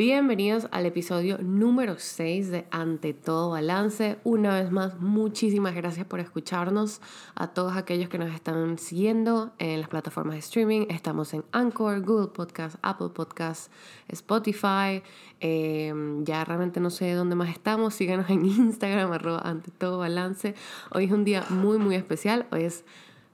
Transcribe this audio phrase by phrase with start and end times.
[0.00, 4.16] Bienvenidos al episodio número 6 de Ante todo Balance.
[4.24, 7.02] Una vez más, muchísimas gracias por escucharnos.
[7.34, 10.86] A todos aquellos que nos están siguiendo en las plataformas de streaming.
[10.88, 13.70] Estamos en Anchor, Google Podcast, Apple Podcast,
[14.08, 15.02] Spotify.
[15.38, 17.92] Em, ya realmente no sé dónde más estamos.
[17.92, 20.54] Síganos en Instagram, arroba Ante todo Balance.
[20.92, 22.46] Hoy es un día muy, muy especial.
[22.50, 22.86] Hoy es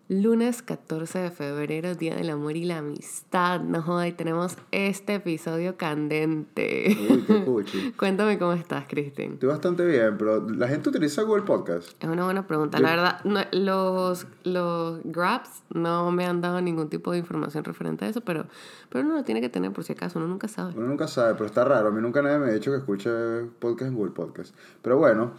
[0.08, 3.60] Lunes 14 de febrero, Día del Amor y la Amistad.
[3.62, 6.96] No joda, y tenemos este episodio candente.
[7.44, 9.32] Uy, qué Cuéntame cómo estás, Cristin.
[9.32, 12.00] Estoy bastante bien, pero ¿la gente utiliza Google Podcast?
[12.00, 12.78] Es una buena pregunta.
[12.78, 18.08] La verdad, los, los Grabs no me han dado ningún tipo de información referente a
[18.08, 18.46] eso, pero,
[18.90, 20.72] pero uno lo tiene que tener por si acaso, uno nunca sabe.
[20.76, 21.88] Uno nunca sabe, pero está raro.
[21.88, 23.10] A mí nunca nadie me ha dicho que escuche
[23.58, 24.54] podcast en Google Podcast.
[24.82, 25.32] Pero bueno,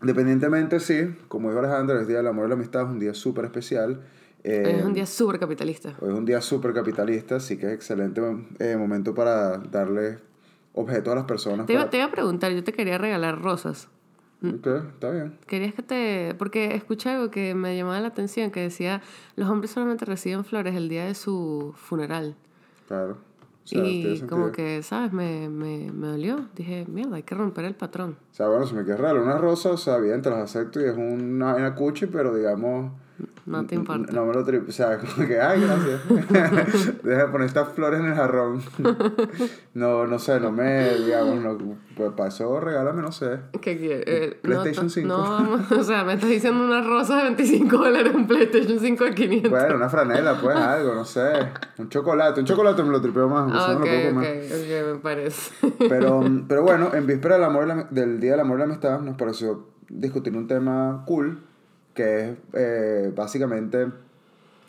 [0.00, 3.14] Independientemente, sí, como dijo Alejandro, es Día del Amor y la Amistad, es un día
[3.14, 4.02] súper especial.
[4.44, 5.96] Eh, es un día súper capitalista.
[6.00, 8.20] Hoy es un día súper capitalista, así que es excelente
[8.60, 10.18] eh, momento para darle
[10.72, 11.66] objeto a las personas.
[11.66, 13.88] Te, iba, te iba a preguntar, yo te quería regalar rosas.
[14.40, 15.36] Ok, está bien.
[15.48, 16.34] Querías que te...
[16.38, 19.02] Porque escuché algo que me llamaba la atención, que decía,
[19.34, 22.36] los hombres solamente reciben flores el día de su funeral.
[22.86, 23.27] Claro
[23.70, 25.12] y como que, ¿sabes?
[25.12, 26.48] Me, me, me dolió.
[26.54, 28.16] Dije, mierda, hay que romper el patrón.
[28.30, 30.80] O sea, bueno, si me quieres regalar una rosa, o sea, bien, te las acepto
[30.80, 32.92] y es una, una cuchi, pero digamos
[33.48, 34.12] no te importa.
[34.12, 34.66] No me lo tripo.
[34.68, 37.02] O sea, como que, ay, gracias.
[37.02, 38.62] Deja de poner estas flores en el jarrón.
[39.74, 43.40] no, no sé, no me, digamos, no, pues para eso regálame, no sé.
[43.60, 44.04] ¿Qué quieres?
[44.06, 45.70] Eh, PlayStation no, 5.
[45.70, 49.14] No, o sea, me estás diciendo una rosa de 25 dólares en PlayStation 5 de
[49.14, 49.50] 500.
[49.50, 51.32] Bueno, una franela, pues, algo, no sé.
[51.78, 52.40] Un chocolate.
[52.40, 53.50] Un chocolate me lo tripeo más.
[53.52, 55.52] Ah, ok, ok, ok, me parece.
[55.88, 59.16] Pero, pero bueno, en víspera del, amor del Día del Amor y la Amistad nos
[59.16, 61.47] pareció discutir un tema cool
[61.98, 63.88] que es eh, básicamente,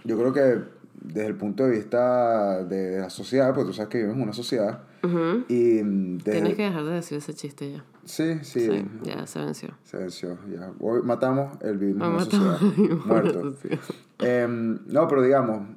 [0.04, 0.64] yo creo que
[1.00, 4.34] desde el punto de vista de la sociedad, porque tú sabes que vivimos en una
[4.34, 4.82] sociedad,
[5.48, 5.84] y
[6.18, 7.86] Tienes que dejar de decir ese chiste ya.
[8.04, 8.68] Sí, sí.
[9.04, 9.70] ya se venció.
[9.84, 10.72] Se venció, ya.
[10.80, 12.60] Hoy matamos el vivimos en una sociedad.
[13.06, 13.54] Muerto.
[14.18, 15.68] Em, no, pero digamos,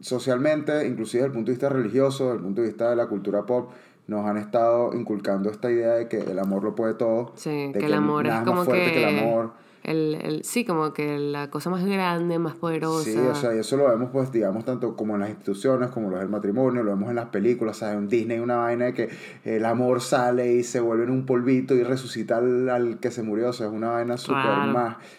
[0.00, 3.06] socialmente, inclusive desde el punto de vista religioso, desde el punto de vista de la
[3.06, 3.70] cultura pop,
[4.08, 7.32] nos han estado inculcando esta idea de que el amor lo puede todo.
[7.36, 8.72] Sí, que, el amor es como que...
[8.72, 13.04] que el amor el, el, sí, como que la cosa más grande, más poderosa.
[13.04, 16.10] Sí, o sea, y eso lo vemos, pues, digamos, tanto como en las instituciones, como
[16.10, 17.96] lo es el matrimonio, lo vemos en las películas, ¿sabes?
[17.96, 19.08] En Disney una vaina de que
[19.44, 23.22] el amor sale y se vuelve en un polvito y resucita al, al que se
[23.22, 24.44] murió, o sea, es una vaina súper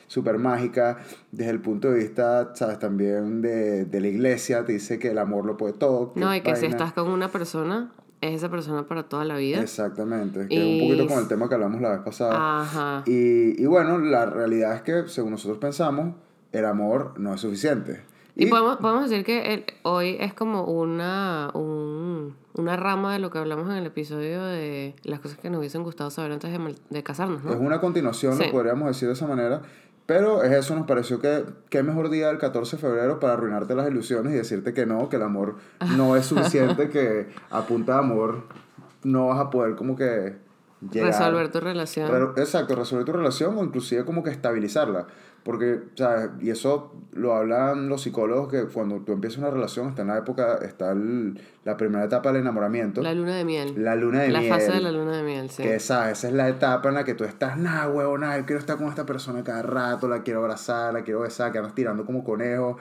[0.08, 0.98] super mágica
[1.32, 2.78] desde el punto de vista, ¿sabes?
[2.78, 6.12] También de, de la iglesia, te dice que el amor lo puede todo.
[6.16, 7.92] No, y que si estás con una persona,
[8.22, 9.62] es esa persona para toda la vida.
[9.62, 12.62] Exactamente, que un poquito con el tema que hablamos la vez pasada.
[12.62, 13.04] Ajá.
[13.06, 16.16] Y, y bueno, la realidad es que según nosotros pensamos,
[16.52, 18.02] el amor no es suficiente.
[18.40, 23.32] Y, podemos, podemos decir que el, hoy es como una, un, una rama de lo
[23.32, 26.76] que hablamos en el episodio de las cosas que nos hubiesen gustado saber antes de,
[26.92, 27.52] de casarnos, ¿no?
[27.52, 29.64] Es una continuación, lo podríamos decir de esa manera.
[30.08, 33.76] Pero es eso, nos pareció que qué mejor día el 14 de febrero para arruinarte
[33.76, 35.58] las ilusiones y decirte que no, que el amor
[35.98, 38.44] no es suficiente, que a punta de amor
[39.04, 40.38] no vas a poder como que
[40.90, 41.10] llegar.
[41.10, 42.34] Resolver tu relación.
[42.38, 45.08] exacto, resolver tu relación o inclusive como que estabilizarla.
[45.48, 46.32] Porque, ¿sabes?
[46.42, 50.18] Y eso lo hablan los psicólogos que cuando tú empiezas una relación, está en la
[50.18, 50.94] época, está
[51.64, 53.02] la primera etapa del enamoramiento.
[53.02, 53.74] La luna de miel.
[53.82, 54.46] La luna de miel.
[54.46, 55.64] La fase de la luna de miel, sí.
[55.64, 58.46] Que esa, esa es la etapa en la que tú estás, nada, huevo, nada, yo
[58.46, 61.74] quiero estar con esta persona cada rato, la quiero abrazar, la quiero besar, que andas
[61.74, 62.76] tirando como conejos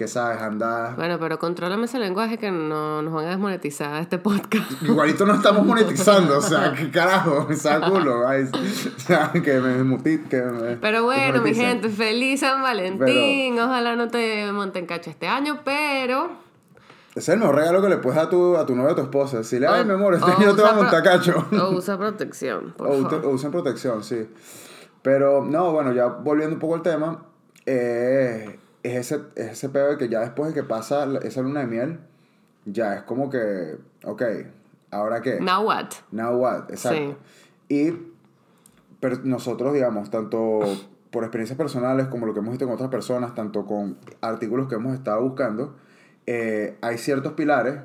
[0.00, 0.96] que sabes andar.
[0.96, 4.70] Bueno, pero controlame ese lenguaje que no nos van a desmonetizar este podcast.
[4.82, 8.20] Igualito no estamos monetizando, o sea, qué carajo, me saco culo.
[8.26, 13.58] o sea, que me, que me Pero bueno, mi gente, feliz San Valentín.
[13.58, 16.30] Ojalá no te monten cacho este año, pero.
[17.10, 18.92] Ese es el mejor regalo que le puedes dar a tu, a tu novia o
[18.92, 19.36] a tu esposa.
[19.36, 21.46] Decirle, ay, mi amor, este año te va a montar cacho.
[21.60, 23.26] O usa protección, por o, favor.
[23.26, 24.26] o usa protección, sí.
[25.02, 27.22] Pero, no, bueno, ya volviendo un poco al tema,
[27.66, 31.60] eh, es ese, es ese pedo de que ya después de que pasa esa luna
[31.60, 32.00] de miel,
[32.64, 34.22] ya es como que, ok,
[34.90, 35.40] ¿ahora qué?
[35.40, 35.90] Now what?
[36.10, 37.18] Now what, exacto.
[37.68, 37.92] Y
[39.00, 40.60] pero nosotros, digamos, tanto
[41.10, 44.76] por experiencias personales como lo que hemos visto con otras personas, tanto con artículos que
[44.76, 45.74] hemos estado buscando,
[46.26, 47.80] eh, hay ciertos pilares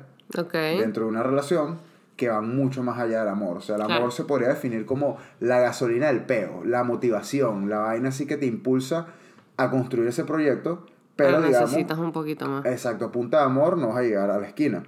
[0.52, 1.78] dentro de una relación
[2.16, 3.58] que van mucho más allá del amor.
[3.58, 7.78] O sea, el amor se podría definir como la gasolina del peo, la motivación, la
[7.78, 9.08] vaina así que te impulsa
[9.56, 10.86] a construir ese proyecto,
[11.16, 11.70] pero, digamos...
[11.70, 12.64] necesitas un poquito más.
[12.66, 14.84] Exacto, punta de amor no vas a llegar a la esquina.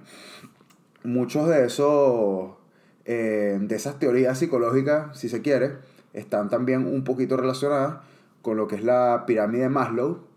[1.03, 2.51] Muchos de esos,
[3.05, 5.77] eh, de esas teorías psicológicas, si se quiere,
[6.13, 7.97] están también un poquito relacionadas
[8.41, 10.28] con lo que es la pirámide de Maslow.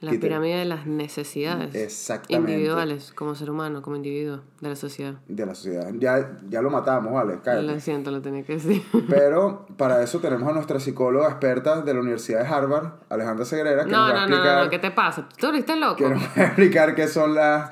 [0.00, 1.74] La pirámide de las necesidades.
[1.74, 2.52] Exactamente.
[2.52, 5.14] Individuales, como ser humano, como individuo de la sociedad.
[5.26, 5.90] De la sociedad.
[5.98, 7.66] Ya, ya lo matamos, vale, cállate.
[7.66, 8.82] Lo siento, lo tenía que decir.
[9.08, 13.84] Pero para eso tenemos a nuestra psicóloga experta de la Universidad de Harvard, Alejandra Segrera,
[13.84, 14.58] que no, nos va a explicar...
[14.58, 15.28] No, no, ¿qué te pasa?
[15.36, 15.96] ¿Tú viste loco?
[15.96, 17.70] Que nos va a explicar qué son las...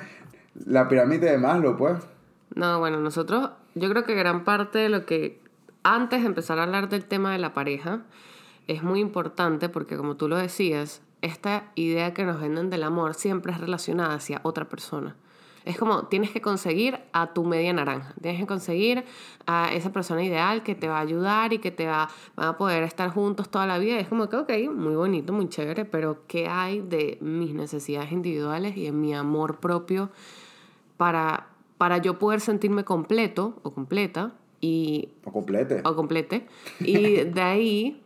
[0.64, 2.02] La pirámide de Maslow, pues.
[2.54, 3.50] No, bueno, nosotros...
[3.74, 5.40] Yo creo que gran parte de lo que...
[5.84, 8.00] Antes de empezar a hablar del tema de la pareja,
[8.66, 13.14] es muy importante porque como tú lo decías, esta idea que nos venden del amor
[13.14, 15.16] siempre es relacionada hacia otra persona.
[15.66, 19.04] Es como tienes que conseguir a tu media naranja, tienes que conseguir
[19.46, 22.84] a esa persona ideal que te va a ayudar y que te va, a poder
[22.84, 23.98] estar juntos toda la vida.
[23.98, 28.76] Es como que, ok, muy bonito, muy chévere, pero ¿qué hay de mis necesidades individuales
[28.76, 30.10] y de mi amor propio
[30.96, 31.48] para,
[31.78, 34.34] para yo poder sentirme completo o completa?
[34.60, 35.82] Y, o complete.
[35.84, 36.46] O complete.
[36.78, 38.02] Y de ahí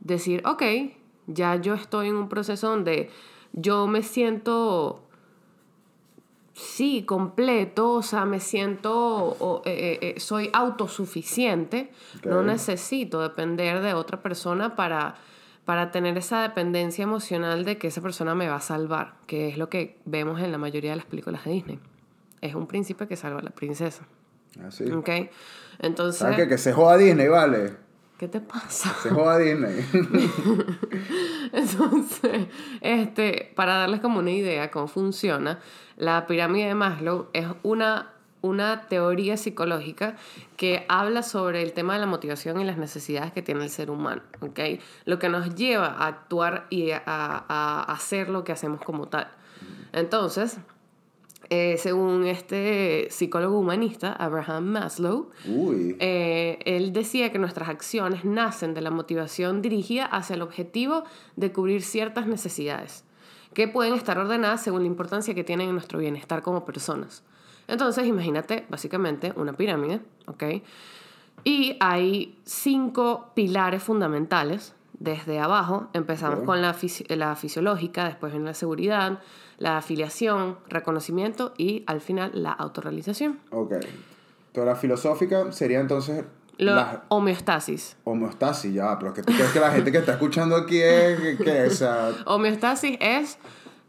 [0.00, 0.62] decir, ok,
[1.26, 3.10] ya yo estoy en un proceso donde
[3.52, 5.02] yo me siento,
[6.52, 11.90] sí, completo, o sea, me siento, eh, eh, eh, soy autosuficiente,
[12.24, 15.16] no necesito depender de otra persona para,
[15.64, 19.58] para tener esa dependencia emocional de que esa persona me va a salvar, que es
[19.58, 21.80] lo que vemos en la mayoría de las películas de Disney.
[22.40, 24.06] Es un príncipe que salva a la princesa.
[24.64, 24.84] Así.
[24.90, 25.10] Ah, ok.
[25.78, 26.20] Entonces.
[26.20, 27.85] ¿Sabes que, que se joda Disney, vale?
[28.18, 28.94] ¿Qué te pasa?
[29.02, 29.84] Se joda Disney.
[31.52, 32.46] Entonces,
[32.80, 35.58] este, para darles como una idea cómo funciona,
[35.98, 40.16] la pirámide de Maslow es una, una teoría psicológica
[40.56, 43.90] que habla sobre el tema de la motivación y las necesidades que tiene el ser
[43.90, 44.60] humano, ¿ok?
[45.04, 49.28] Lo que nos lleva a actuar y a, a hacer lo que hacemos como tal.
[49.92, 50.56] Entonces,
[51.48, 58.80] eh, según este psicólogo humanista, Abraham Maslow, eh, él decía que nuestras acciones nacen de
[58.80, 61.04] la motivación dirigida hacia el objetivo
[61.36, 63.04] de cubrir ciertas necesidades,
[63.54, 67.22] que pueden estar ordenadas según la importancia que tienen en nuestro bienestar como personas.
[67.68, 70.44] Entonces, imagínate básicamente una pirámide, ¿ok?
[71.44, 74.74] Y hay cinco pilares fundamentales.
[74.98, 76.74] Desde abajo empezamos con la,
[77.10, 79.20] la fisiológica, después viene la seguridad,
[79.58, 83.40] la afiliación, reconocimiento y al final la autorrealización.
[83.50, 83.74] Ok.
[84.52, 86.24] Toda la filosófica sería entonces...
[86.56, 87.96] la homeostasis.
[88.04, 91.38] Homeostasis, ya, pero que tú crees que la gente que está escuchando aquí es...
[91.38, 92.10] Que, esa...
[92.26, 93.38] Homeostasis es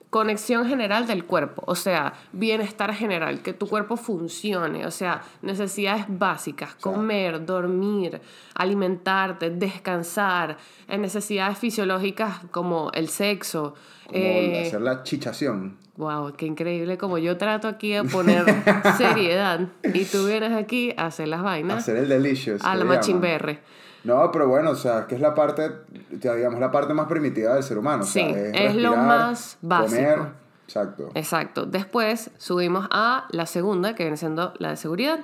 [0.10, 6.06] conexión general del cuerpo, o sea, bienestar general, que tu cuerpo funcione, o sea, necesidades
[6.08, 8.22] básicas, comer, dormir,
[8.56, 10.58] alimentarte, descansar,
[10.88, 13.76] necesidades fisiológicas como el sexo.
[14.06, 15.78] Como eh, hacer la chichación.
[15.98, 18.46] Wow, qué increíble como yo trato aquí de poner
[18.98, 21.80] seriedad y tú vienes aquí a hacer las vainas.
[21.80, 22.64] hacer el delicious.
[22.64, 23.60] A la machimberre.
[24.08, 25.70] No, pero bueno, o sea, que es la parte,
[26.12, 28.04] ya digamos, la parte más primitiva del ser humano.
[28.04, 30.02] Sí, es, lo más básico.
[30.02, 30.20] Comer,
[30.66, 31.10] exacto.
[31.14, 31.66] Exacto.
[31.66, 35.20] Después subimos a la segunda, que viene siendo la de seguridad.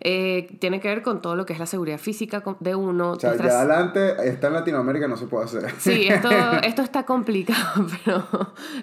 [0.00, 3.12] Eh, tiene que ver con todo lo que es la seguridad física de uno.
[3.12, 5.70] O sea, ya adelante está en Latinoamérica no se puede hacer.
[5.78, 6.30] Sí, esto,
[6.62, 8.24] esto está complicado, pero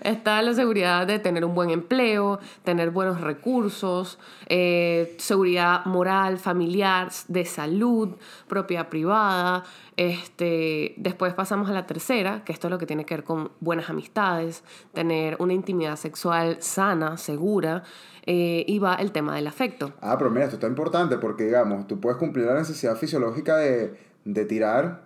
[0.02, 7.10] está la seguridad de tener un buen empleo, tener buenos recursos, eh, seguridad moral, familiar,
[7.28, 8.16] de salud,
[8.48, 9.64] propiedad privada.
[9.98, 13.52] Este, después pasamos a la tercera, que esto es lo que tiene que ver con
[13.62, 14.64] buenas amistades,
[14.94, 17.84] tener una intimidad sexual sana, segura.
[18.28, 19.94] Eh, y va el tema del afecto.
[20.02, 23.96] Ah, pero mira, esto está importante porque, digamos, tú puedes cumplir la necesidad fisiológica de,
[24.24, 25.04] de tirar,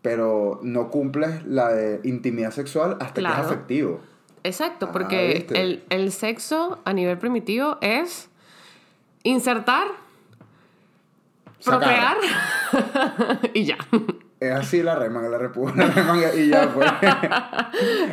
[0.00, 4.00] pero no cumples la de intimidad sexual hasta que es afectivo.
[4.44, 8.30] Exacto, ah, porque el, el sexo a nivel primitivo es
[9.24, 9.88] insertar,
[11.62, 12.16] procrear
[13.52, 13.76] y ya.
[14.40, 16.88] Es así la remanga, la remanga y ya pues.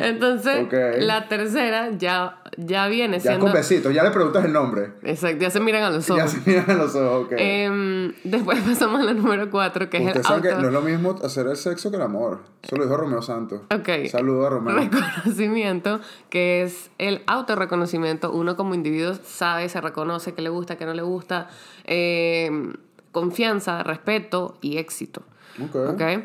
[0.00, 0.66] Entonces,
[0.98, 4.94] la tercera ya, ya viene ya con besitos, ya le preguntas el nombre.
[5.04, 6.24] Exacto, ya se miran a los ojos.
[6.24, 7.32] Ya se miran a los ojos, ok.
[7.36, 10.42] Em, después pasamos a la número cuatro, que es el auto...
[10.42, 12.40] que no es lo mismo hacer el sexo que el amor.
[12.60, 13.60] Eso lo dijo Romeo Santos.
[13.72, 14.08] Ok.
[14.10, 14.74] Saludos a Romeo.
[14.74, 18.32] Reconocimiento, que es el autorreconocimiento.
[18.32, 21.48] Uno como individuo sabe, se reconoce qué le gusta, qué no le gusta.
[21.84, 22.74] Em,
[23.12, 25.22] confianza, respeto y éxito.
[25.64, 26.24] Okay.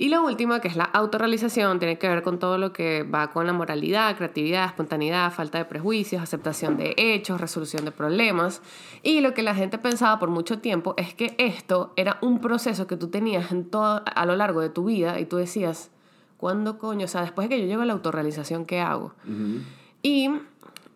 [0.00, 3.30] Y la última, que es la autorrealización, tiene que ver con todo lo que va
[3.30, 8.62] con la moralidad, creatividad, espontaneidad, falta de prejuicios, aceptación de hechos, resolución de problemas.
[9.02, 12.86] Y lo que la gente pensaba por mucho tiempo es que esto era un proceso
[12.86, 15.90] que tú tenías en todo, a lo largo de tu vida y tú decías,
[16.38, 17.04] ¿cuándo coño?
[17.04, 19.12] O sea, después de que yo llego a la autorrealización, ¿qué hago?
[20.00, 20.30] Y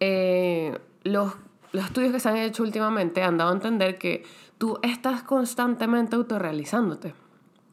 [0.01, 1.35] eh, los,
[1.73, 4.25] los estudios que se han hecho últimamente han dado a entender que
[4.57, 7.13] tú estás constantemente autorrealizándote.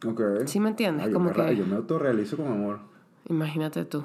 [0.05, 0.21] Ok.
[0.45, 1.09] ¿Sí me entiendes?
[1.09, 1.55] Como yo, me, que...
[1.57, 2.79] yo me autorrealizo con amor.
[3.29, 4.03] Imagínate tú.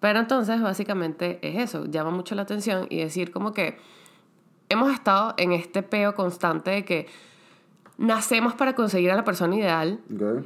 [0.00, 3.78] Pero entonces, básicamente es eso, llama mucho la atención y decir como que
[4.68, 7.06] hemos estado en este peo constante de que
[7.98, 10.00] nacemos para conseguir a la persona ideal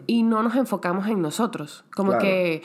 [0.07, 1.85] y no nos enfocamos en nosotros.
[1.95, 2.63] Como que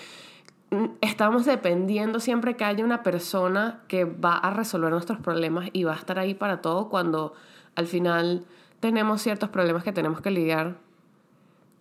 [0.71, 5.85] mm, estamos dependiendo siempre que haya una persona que va a resolver nuestros problemas y
[5.85, 7.33] va a estar ahí para todo cuando
[7.75, 8.45] al final
[8.79, 10.77] tenemos ciertos problemas que tenemos que lidiar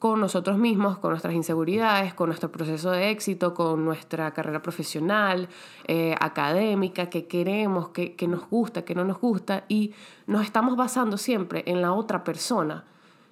[0.04, 5.48] con nosotros mismos, con nuestras inseguridades, con nuestro proceso de éxito, con nuestra carrera profesional,
[5.86, 9.94] eh, académica, que queremos, que, que nos gusta, que no nos gusta, y
[10.26, 12.84] nos estamos basando siempre en la otra persona.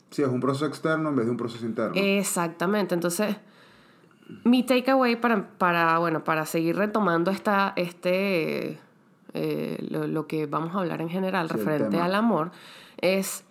[0.08, 1.92] Sí, es un proceso externo en vez de un proceso interno.
[1.94, 2.94] Exactamente.
[2.94, 3.36] Entonces,
[4.44, 8.78] mi takeaway para, para, bueno, para seguir retomando esta, este,
[9.34, 12.50] eh, lo, que vamos a hablar en general referente al amor
[12.96, 13.44] es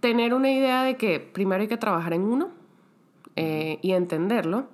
[0.00, 2.50] tener una idea de que primero hay que trabajar en uno
[3.36, 4.66] eh, y entenderlo.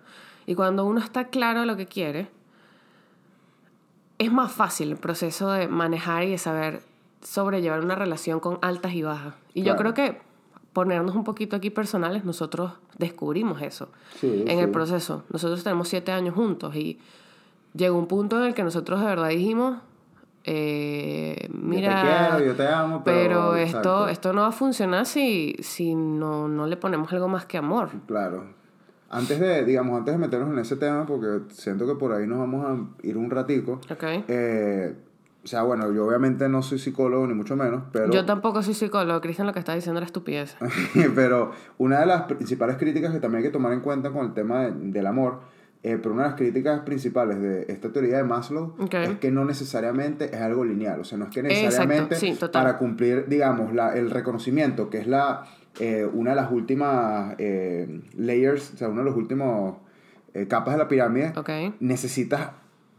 [0.47, 2.28] Y cuando uno está claro de lo que quiere,
[4.18, 6.83] es más fácil el proceso de manejar y de saber
[7.23, 9.35] sobrellevar una relación con altas y bajas.
[9.52, 10.21] Y yo creo que
[10.73, 13.88] ponernos un poquito aquí personales, nosotros descubrimos eso
[14.23, 15.25] en el proceso.
[15.30, 16.99] Nosotros tenemos siete años juntos y
[17.75, 19.78] llegó un punto en el que nosotros de verdad dijimos,
[20.49, 25.05] eh, mira, yo te quiero, yo te amo, pero, esto, esto no va a funcionar
[25.05, 27.91] si, si no, no le ponemos algo más que amor.
[28.07, 28.45] Claro.
[29.11, 32.38] Antes de, digamos, antes de meternos en ese tema, porque siento que por ahí nos
[32.38, 33.81] vamos a ir un ratico.
[33.91, 34.25] Okay.
[34.29, 34.95] Eh,
[35.43, 38.12] o sea, bueno, yo obviamente no soy psicólogo, ni mucho menos, pero...
[38.12, 40.57] Yo tampoco soy psicólogo, Cristian lo que está diciendo era estupidez.
[41.17, 44.33] pero una de las principales críticas que también hay que tomar en cuenta con el
[44.33, 45.56] tema del amor
[45.87, 49.45] eh, pero una de las críticas principales de esta teoría de Maslow es que no
[49.45, 50.99] necesariamente es algo lineal.
[50.99, 52.16] O sea, no es que necesariamente
[52.50, 55.45] para cumplir, digamos, la, el reconocimiento, que es la,
[55.78, 59.76] eh, una de las últimas eh, layers, o sea, una de los últimos
[60.49, 61.33] capas de la pirámide,
[61.78, 62.50] necesitas,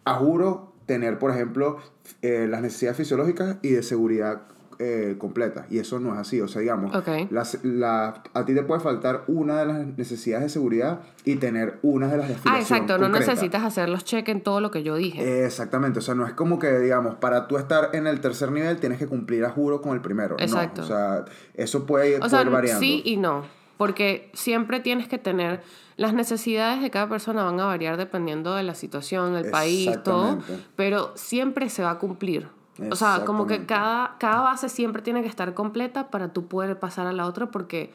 [0.05, 1.79] a juro, tener, por ejemplo,
[2.21, 4.43] las necesidades fisiológicas y de seguridad
[4.79, 5.65] eh, completa.
[5.69, 6.39] Y eso no es así.
[6.41, 6.91] O sea, digamos,
[7.63, 12.07] la, a ti te puede faltar una de las necesidades de seguridad y tener una
[12.07, 12.97] de las de Ah, exacto.
[12.97, 15.45] No necesitas hacer los cheques en todo lo que yo dije.
[15.45, 15.99] exactamente.
[15.99, 18.99] O sea, no es como que, digamos, para tú estar en el tercer nivel tienes
[18.99, 20.35] que cumplir a juro con el primero.
[20.39, 20.81] Exacto.
[20.81, 22.79] o sea, eso puede, ir variando.
[22.79, 23.45] Sí y no.
[23.77, 25.61] Porque siempre tienes que tener.
[25.97, 30.37] Las necesidades de cada persona van a variar dependiendo de la situación, el país, todo.
[30.75, 32.47] Pero siempre se va a cumplir.
[32.91, 36.79] O sea, como que cada, cada base siempre tiene que estar completa para tú poder
[36.79, 37.93] pasar a la otra porque,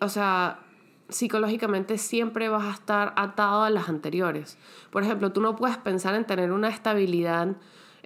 [0.00, 0.60] o sea,
[1.08, 4.58] psicológicamente siempre vas a estar atado a las anteriores.
[4.90, 7.56] Por ejemplo, tú no puedes pensar en tener una estabilidad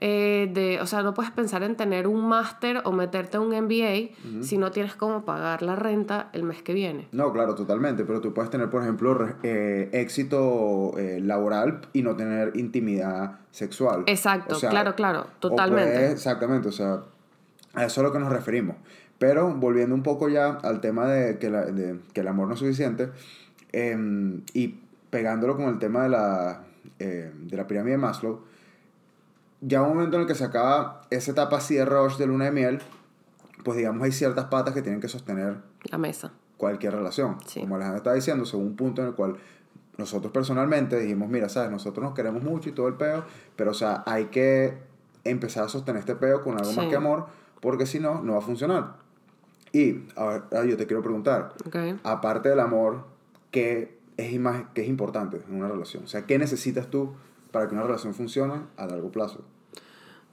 [0.00, 3.48] eh, de, o sea, no puedes pensar en tener un máster o meterte a un
[3.48, 7.08] MBA si no tienes cómo pagar la renta el mes que viene.
[7.10, 12.14] No, claro, totalmente, pero tú puedes tener, por ejemplo, eh, éxito eh, laboral y no
[12.14, 14.04] tener intimidad sexual.
[14.06, 16.12] Exacto, claro, claro, totalmente.
[16.12, 17.02] exactamente, o sea,
[17.74, 18.76] a eso es a lo que nos referimos.
[19.18, 22.60] Pero volviendo un poco ya al tema de que, de, que el amor no es
[22.60, 23.10] suficiente
[23.72, 24.76] em, y
[25.10, 26.62] pegándolo con el tema de la,
[27.00, 28.42] de la pirámide de Maslow,
[29.60, 32.46] ya un momento en el que se acaba esa etapa así de rush de luna
[32.46, 32.78] de miel,
[33.64, 35.56] pues digamos hay ciertas patas que tienen que sostener
[35.90, 36.32] la mesa.
[36.56, 37.38] Cualquier relación.
[37.60, 39.36] Como Alejandra está diciendo, según un punto en el cual
[39.96, 43.24] nosotros personalmente dijimos, mira, sabes, nosotros nos queremos mucho y todo el peo,
[43.56, 44.78] pero o sea, hay que
[45.24, 47.26] empezar a sostener este peo con algo más que amor,
[47.60, 48.94] porque si no, no va a funcionar.
[49.72, 51.52] Y ahora yo te quiero preguntar,
[52.04, 53.04] aparte del amor,
[53.50, 54.40] ¿qué es,
[54.74, 56.04] ¿qué es importante en una relación?
[56.04, 57.12] O sea, ¿qué necesitas tú
[57.50, 59.42] para que una relación funcione a largo plazo?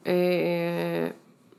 [0.03, 1.13] Eh,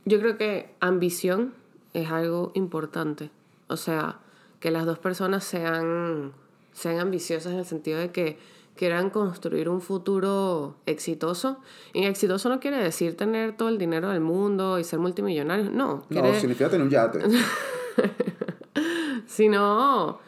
[0.04, 1.54] yo creo que ambición
[1.94, 3.30] es algo importante.
[3.68, 4.18] O sea,
[4.60, 6.32] que las dos personas sean,
[6.72, 8.38] sean ambiciosas en el sentido de que
[8.76, 11.58] quieran construir un futuro exitoso.
[11.92, 15.70] Y exitoso no quiere decir tener todo el dinero del mundo y ser multimillonario.
[15.70, 16.04] No.
[16.10, 17.20] No, significa tener un yate.
[19.26, 20.20] Sino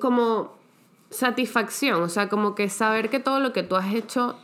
[0.00, 0.57] como
[1.10, 4.36] satisfacción, o sea, como que saber que todo lo que tú has hecho,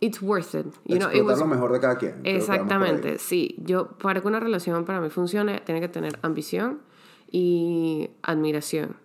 [0.00, 0.66] it's worth it.
[0.84, 2.20] You know, lo mejor de cada quien.
[2.24, 3.56] Exactamente, sí.
[3.58, 6.80] Yo, para que una relación para mí funcione, tiene que tener ambición
[7.30, 8.96] y admiración.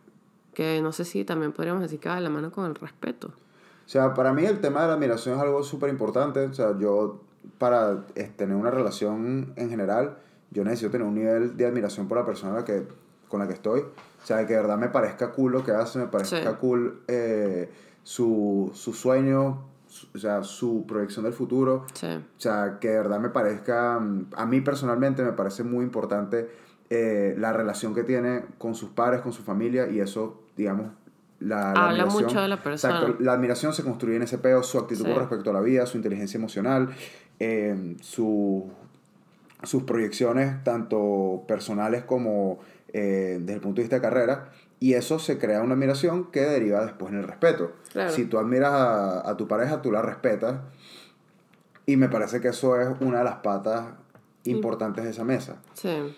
[0.53, 3.29] Que no sé si también podríamos decir que va de la mano con el respeto.
[3.86, 6.45] O sea, para mí el tema de la admiración es algo súper importante.
[6.45, 7.22] O sea, yo,
[7.57, 8.05] para
[8.38, 10.17] tener una relación en general,
[10.51, 12.88] yo necesito tener un nivel de admiración por la persona que,
[13.34, 13.80] con la que estoy.
[13.80, 17.68] O sea, que de verdad me parezca cool lo que hace, me parezca cool eh,
[18.04, 19.66] su, su sueño,
[20.13, 21.88] o sea, su proyección del futuro.
[21.88, 26.48] O sea, que de verdad me parezca, mm, a mí personalmente me parece muy importante
[26.92, 30.92] eh, la relación que tiene con sus padres, con su familia, y eso, digamos,
[31.40, 32.98] la, Habla mucho de la persona.
[33.00, 35.88] Exacto, la admiración se construye en ese peo, su actitud con respecto a la vida,
[35.88, 36.90] su inteligencia emocional,
[37.40, 38.70] eh, su,
[39.63, 42.60] sus proyecciones tanto personales como
[42.94, 44.50] eh, desde el punto de vista de carrera.
[44.80, 47.72] Y eso se crea una admiración que deriva después en el respeto.
[48.10, 50.56] Si tú admiras a, a tu pareja, tú la respetas.
[51.86, 53.86] Y me parece que eso es una de las patas
[54.46, 55.62] importantes de esa mesa.
[55.74, 56.16] Sí.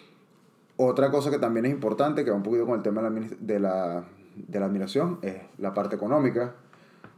[0.77, 3.27] Otra cosa que también es importante, que va un poquito con el tema de la,
[3.39, 4.03] de la,
[4.35, 6.55] de la admiración, es la parte económica.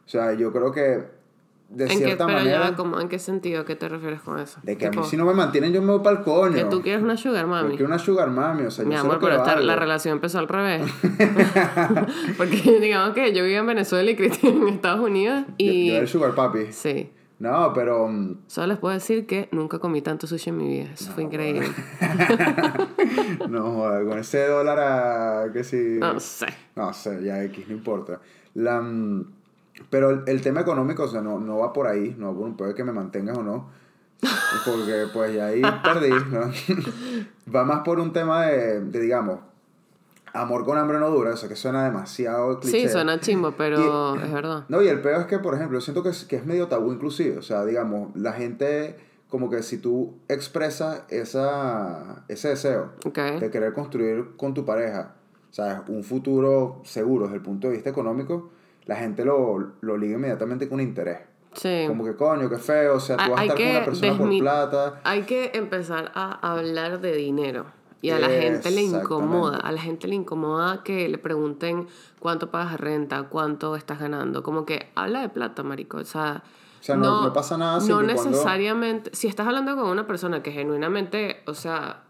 [0.05, 1.05] O sea, yo creo que
[1.69, 2.69] de ¿En cierta qué, pero manera.
[2.69, 3.65] Ya, como, ¿En qué sentido?
[3.65, 4.59] ¿Qué te refieres con eso?
[4.63, 6.55] De que a mí si no me mantienen yo me voy para el coño.
[6.55, 7.71] Que tú quieres una sugar mami.
[7.71, 10.39] Yo quiero una sugar mami, o sea, Mi yo amor, pero esta, la relación empezó
[10.39, 10.89] al revés.
[12.37, 15.87] Porque digamos que yo vivía en Venezuela y Cristian en Estados Unidos y...
[15.87, 16.67] Yo, yo era el sugar papi.
[16.71, 17.11] Sí.
[17.39, 18.07] No, pero...
[18.07, 20.89] mm, Solo les puedo decir que nunca comí tanto sushi en mi vida.
[20.93, 21.67] Eso fue increíble.
[23.49, 25.51] no, joder, con ese dólar a...
[25.53, 25.97] que si...
[25.99, 26.47] No sé.
[26.75, 28.21] No sé, ya X, no importa.
[28.55, 29.36] La, mm,
[29.89, 32.47] pero el, el tema económico, o sea, no, no va por ahí, no va por
[32.47, 33.69] un pedo de que me mantengas o no.
[34.65, 36.51] Porque pues ya ahí perdí, ¿no?
[37.53, 39.39] va más por un tema de, de, digamos,
[40.33, 42.81] amor con hambre no dura, o sea que suena demasiado cliché.
[42.81, 44.65] Sí, suena chimbo, pero es verdad.
[44.69, 46.67] No, y el peor es que, por ejemplo, yo siento que es, que es medio
[46.67, 48.97] tabú inclusive, o sea, digamos, la gente
[49.29, 53.39] como que si tú expresas esa, ese deseo okay.
[53.39, 55.15] de querer construir con tu pareja,
[55.51, 55.77] ¿sabes?
[55.89, 58.51] Un futuro seguro desde el punto de vista económico,
[58.87, 61.19] la gente lo, lo liga inmediatamente con interés.
[61.53, 61.85] Sí.
[61.87, 64.39] Como que coño, qué feo, o sea, tú vas a estar con una persona por
[64.39, 65.01] plata.
[65.03, 67.65] Hay que empezar a hablar de dinero.
[67.99, 71.87] Y a la gente le incomoda, a la gente le incomoda que le pregunten
[72.19, 74.43] cuánto pagas de renta, cuánto estás ganando.
[74.43, 75.97] Como que habla de plata, marico.
[75.97, 76.43] O sea,
[76.79, 80.51] o sea no, no, pasa nada No necesariamente, si estás hablando con una persona que
[80.51, 82.03] genuinamente, o sea,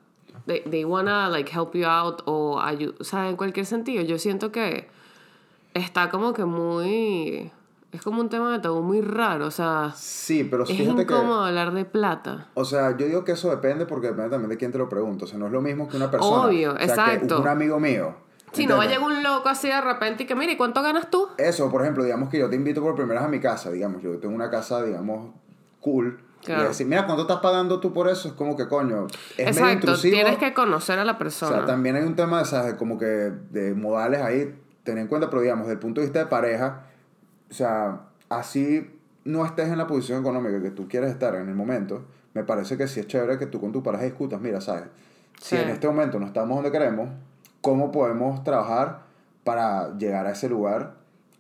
[0.46, 4.20] they, they wanna like help you out o ayuda, o sea, en cualquier sentido, yo
[4.20, 4.90] siento que
[5.84, 7.52] está como que muy
[7.92, 9.94] es como un tema de tabú muy raro, o sea.
[9.96, 12.50] Sí, pero es incómodo hablar de plata.
[12.54, 15.26] O sea, yo digo que eso depende porque depende también de quién te lo pregunta.
[15.26, 16.44] O sea, no es lo mismo que una persona.
[16.44, 17.36] Obvio, o sea, exacto.
[17.36, 18.16] Que un amigo mío.
[18.52, 21.10] Si no va a llegar un loco así de repente y que, mire, ¿cuánto ganas
[21.10, 21.28] tú?
[21.38, 24.02] Eso, por ejemplo, digamos que yo te invito por primera vez a mi casa, digamos,
[24.02, 25.34] yo tengo una casa, digamos,
[25.80, 26.20] cool.
[26.44, 26.64] Claro.
[26.64, 28.30] Y decir, mira, ¿cuánto estás pagando tú por eso?
[28.30, 30.14] Es como que, coño, es Exacto, medio intrusivo.
[30.14, 31.52] tienes que conocer a la persona.
[31.52, 32.76] O sea, también hay un tema de, ¿sabes?
[32.76, 34.56] como que de modales ahí,
[34.88, 36.84] tener en cuenta, pero digamos, desde el punto de vista de pareja,
[37.52, 38.90] o sea, así
[39.26, 42.78] no estés en la posición económica que tú quieres estar en el momento, me parece
[42.78, 44.86] que sí es chévere que tú con tu pareja discutas, mira, ¿sabes?
[45.42, 45.62] Si sí.
[45.62, 47.10] en este momento no estamos donde queremos,
[47.62, 49.02] ¿cómo podemos trabajar
[49.44, 50.96] para llegar a ese lugar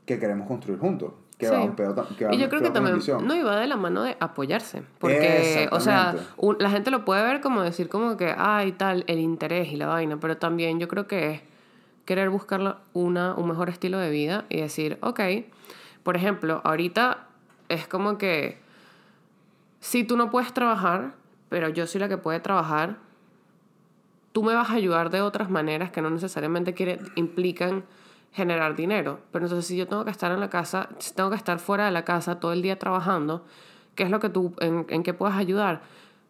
[0.06, 1.14] que queremos construir juntos?
[1.38, 1.54] Que sí.
[1.54, 4.02] va un pedo, que va y yo creo que también no iba de la mano
[4.02, 8.34] de apoyarse porque o sea un, la gente lo puede ver como decir como que
[8.36, 11.42] ay tal el interés y la vaina pero también yo creo que es
[12.08, 15.20] querer buscar una, un mejor estilo de vida y decir ok
[16.08, 17.28] por ejemplo, ahorita
[17.68, 18.62] es como que
[19.82, 21.16] si tú no puedes trabajar,
[21.50, 22.96] pero yo soy la que puede trabajar,
[24.32, 27.84] tú me vas a ayudar de otras maneras que no necesariamente quiere, implican
[28.32, 29.20] generar dinero.
[29.34, 31.84] Pero entonces si yo tengo que estar en la casa, si tengo que estar fuera
[31.84, 33.44] de la casa todo el día trabajando,
[33.96, 35.82] ¿qué es lo que tú, en, en qué puedes ayudar?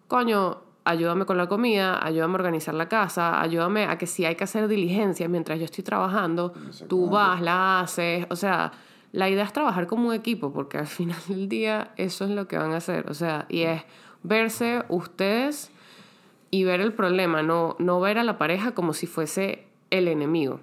[0.08, 4.36] Coño, ayúdame con la comida, ayúdame a organizar la casa, ayúdame a que si hay
[4.36, 6.54] que hacer diligencias mientras yo estoy trabajando,
[6.88, 8.72] tú vas, la haces, o sea
[9.12, 12.48] la idea es trabajar como un equipo, porque al final del día eso es lo
[12.48, 13.10] que van a hacer.
[13.10, 13.84] O sea, y es
[14.24, 15.72] verse ustedes
[16.50, 20.60] y ver el problema, no, no ver a la pareja como si fuese el enemigo.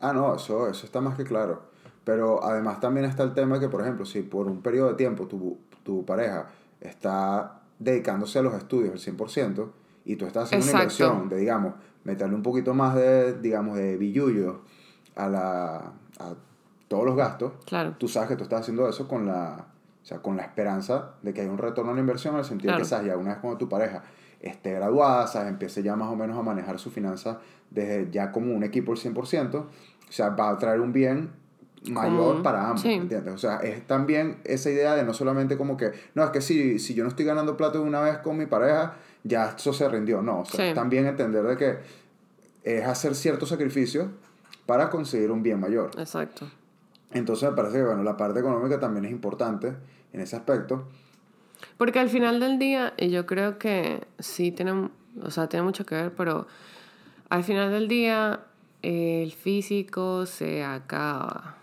[0.00, 1.62] Ah, no, eso, eso está más que claro.
[2.04, 5.26] Pero además también está el tema que, por ejemplo, si por un periodo de tiempo
[5.26, 6.48] tu, tu pareja
[6.80, 9.70] está dedicándose a los estudios al 100%
[10.04, 10.74] y tú estás haciendo Exacto.
[10.74, 14.62] una inversión de, digamos, meterle un poquito más de, digamos, de billullo
[15.16, 15.76] a la...
[16.18, 16.34] A
[16.88, 17.94] todos los gastos, claro.
[17.98, 19.64] tú sabes que tú estás haciendo eso con la,
[20.02, 22.44] o sea, con la esperanza de que haya un retorno a la inversión, en el
[22.44, 22.82] sentido Claro.
[22.82, 24.02] que, sabes, ya una vez cuando tu pareja
[24.42, 27.38] esté graduada, sabes, empiece ya más o menos a manejar sus finanzas
[27.70, 29.66] desde ya como un equipo al 100%, o
[30.10, 31.30] sea, va a traer un bien
[31.90, 32.92] mayor para ambos, Sí.
[32.92, 33.34] ¿entiendes?
[33.34, 36.78] O sea, es también esa idea de no solamente como que, no, es que si,
[36.78, 39.88] si yo no estoy ganando plata de una vez con mi pareja, ya eso se
[39.88, 40.62] rindió, no, o sea, Sí.
[40.70, 41.78] es también entender de que
[42.64, 44.08] es hacer ciertos sacrificios
[44.66, 45.90] para conseguir un bien mayor.
[45.98, 46.48] Exacto.
[47.12, 49.72] Entonces me parece que bueno, la parte económica también es importante
[50.12, 50.88] en ese aspecto.
[51.76, 54.88] Porque al final del día, y yo creo que sí tiene,
[55.20, 56.46] o sea, tiene mucho que ver, pero
[57.28, 58.40] al final del día
[58.82, 61.56] el físico se acaba.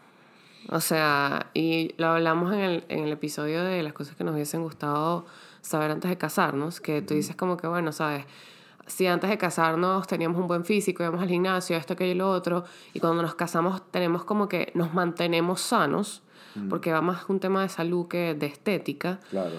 [0.71, 4.35] O sea, y lo hablamos en el, en el episodio de las cosas que nos
[4.35, 5.25] hubiesen gustado
[5.61, 8.25] saber antes de casarnos, que tú dices como que, bueno, sabes,
[8.85, 12.29] si antes de casarnos teníamos un buen físico, íbamos al gimnasio, esto, aquello y lo
[12.29, 16.21] otro, y cuando nos casamos tenemos como que nos mantenemos sanos,
[16.69, 19.19] porque va más un tema de salud que de estética.
[19.29, 19.55] Claro.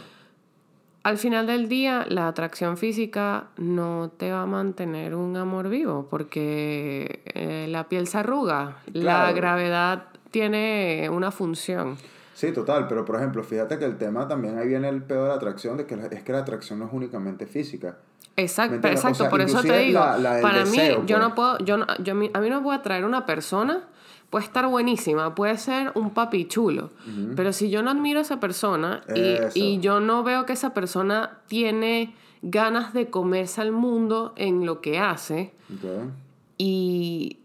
[1.03, 6.07] Al final del día, la atracción física no te va a mantener un amor vivo,
[6.11, 9.35] porque eh, la piel se arruga, la Claro.
[9.35, 11.97] gravedad tiene una función.
[12.35, 15.29] Sí, total, pero por ejemplo, fíjate que el tema también ahí viene el peor de
[15.29, 17.99] la atracción, de que la- es que la atracción no es únicamente física.
[18.37, 21.07] ¿Me Exacto, exacto O sea, por eso te digo, la- la del para deseo, mí,
[21.07, 21.29] yo pues.
[21.29, 23.89] no puedo, yo no, yo, a mí no me puede atraer una persona,
[24.31, 26.91] puede estar buenísima, puede ser un papi chulo,
[27.37, 29.03] pero si yo no admiro a esa persona
[29.55, 34.81] y, yo no veo que esa persona tiene ganas de comerse al mundo en lo
[34.81, 35.53] que hace
[36.57, 37.39] y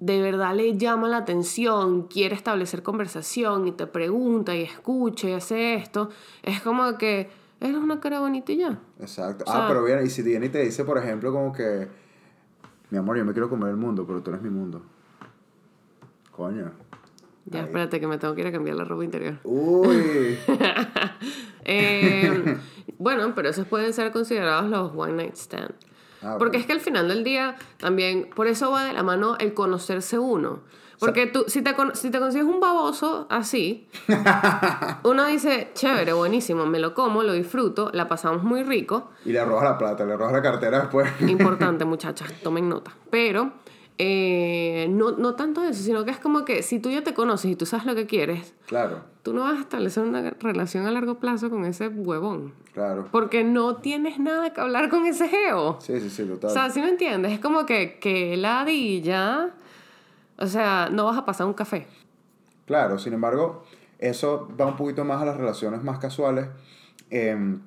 [0.00, 5.32] de verdad le llama la atención, quiere establecer conversación y te pregunta y escucha y
[5.32, 6.10] hace esto,
[6.42, 7.28] es como que
[7.60, 8.78] eres una cara bonita y ya.
[9.00, 9.44] Exacto.
[9.46, 11.88] O sea- ah, pero viene, y si viene y te dice, por ejemplo, como que,
[12.90, 14.82] mi amor, yo me quiero comer el mundo, pero tú eres mi mundo.
[16.30, 16.70] Coño.
[17.46, 17.66] Ya, Ahí.
[17.66, 19.38] espérate que me tengo que ir a cambiar la ropa interior.
[19.44, 20.38] Uy.
[21.70, 22.56] Eh,
[22.98, 25.74] bueno, pero esos pueden ser considerados los one night stand.
[26.22, 26.36] Ah.
[26.38, 29.54] Porque es que al final del día también, por eso va de la mano el
[29.54, 30.60] conocerse uno.
[30.98, 33.88] Porque tú, si te, si te consigues un baboso así,
[35.04, 39.10] uno dice, chévere, buenísimo, me lo como, lo disfruto, la pasamos muy rico.
[39.24, 41.08] Y le robas la plata, le robas la cartera después.
[41.20, 42.90] Importante, muchachas, tomen nota.
[43.10, 43.52] Pero
[43.98, 47.50] eh, no, no tanto eso, sino que es como que si tú ya te conoces
[47.50, 50.90] y tú sabes lo que quieres, claro, tú no vas a establecer una relación a
[50.92, 52.54] largo plazo con ese huevón.
[52.72, 53.08] claro.
[53.10, 55.78] Porque no tienes nada que hablar con ese geo.
[55.80, 56.50] Sí, sí, sí, total.
[56.50, 57.32] O sea, ¿sí me entiendes?
[57.32, 59.50] Es como que, que ladilla.
[60.38, 61.86] O sea, no vas a pasar un café.
[62.66, 63.64] Claro, sin embargo,
[63.98, 66.46] eso va un poquito más a las relaciones más casuales.
[67.10, 67.58] eh,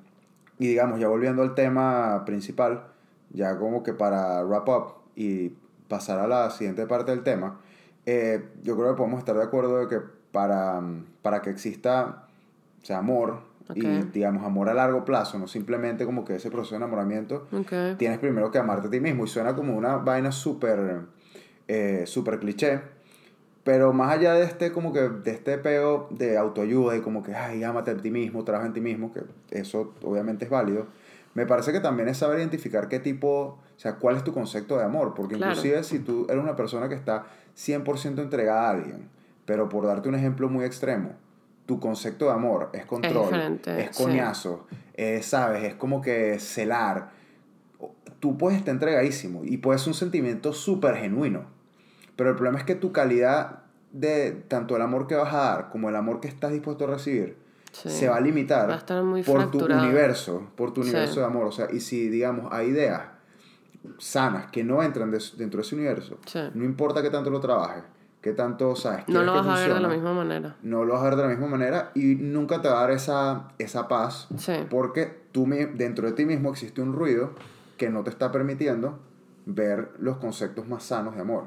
[0.58, 2.84] y digamos, ya volviendo al tema principal,
[3.30, 4.84] ya como que para wrap up
[5.16, 5.50] y
[5.92, 7.60] pasar a la siguiente parte del tema,
[8.06, 10.00] eh, yo creo que podemos estar de acuerdo de que
[10.32, 12.24] para, mm, para que exista
[12.82, 13.40] o sea, amor
[13.74, 14.06] y Ok.
[14.12, 17.46] digamos amor a largo plazo, no simplemente como que ese proceso de enamoramiento,
[17.98, 21.00] tienes primero que amarte a ti mismo y suena como una vaina súper
[21.68, 22.80] eh, súper cliché
[23.64, 27.34] pero más allá de este como que de este peo de autoayuda y como que
[27.34, 30.86] ay ámate a ti mismo trabaja en ti mismo que eso obviamente es válido
[31.34, 34.76] me parece que también es saber identificar qué tipo o sea cuál es tu concepto
[34.76, 35.52] de amor porque Claro.
[35.52, 39.08] inclusive si tú eres una persona que está 100% entregada a alguien
[39.46, 41.12] pero por darte un ejemplo muy extremo
[41.66, 44.02] tu concepto de amor es control es sí.
[44.02, 47.10] coñazo es, sabes es como que celar
[48.20, 51.46] tú puedes estar entregadísimo y puede ser un sentimiento súper genuino.
[52.14, 55.70] Pero el problema es que tu calidad de tanto el amor que vas a dar
[55.70, 57.36] como el amor que estás dispuesto a recibir
[57.72, 57.88] Sí.
[57.90, 60.90] se va a limitar Va a estar muy por tu universo, por tu Sí.
[60.90, 61.46] universo de amor.
[61.46, 63.00] O sea, y si, digamos, hay ideas
[63.98, 66.38] sanas que no entran des- dentro de ese universo, Sí.
[66.54, 67.82] no importa qué tanto lo trabajes,
[68.20, 70.56] qué tanto, sabes, No lo que vas a ver de la misma manera.
[70.62, 72.90] no lo vas a ver de la misma manera y nunca te va a dar
[72.92, 74.28] esa, esa paz
[74.70, 77.30] porque tú dentro de ti mismo existe un ruido
[77.76, 78.98] que no te está permitiendo
[79.44, 81.46] ver los conceptos más sanos de amor.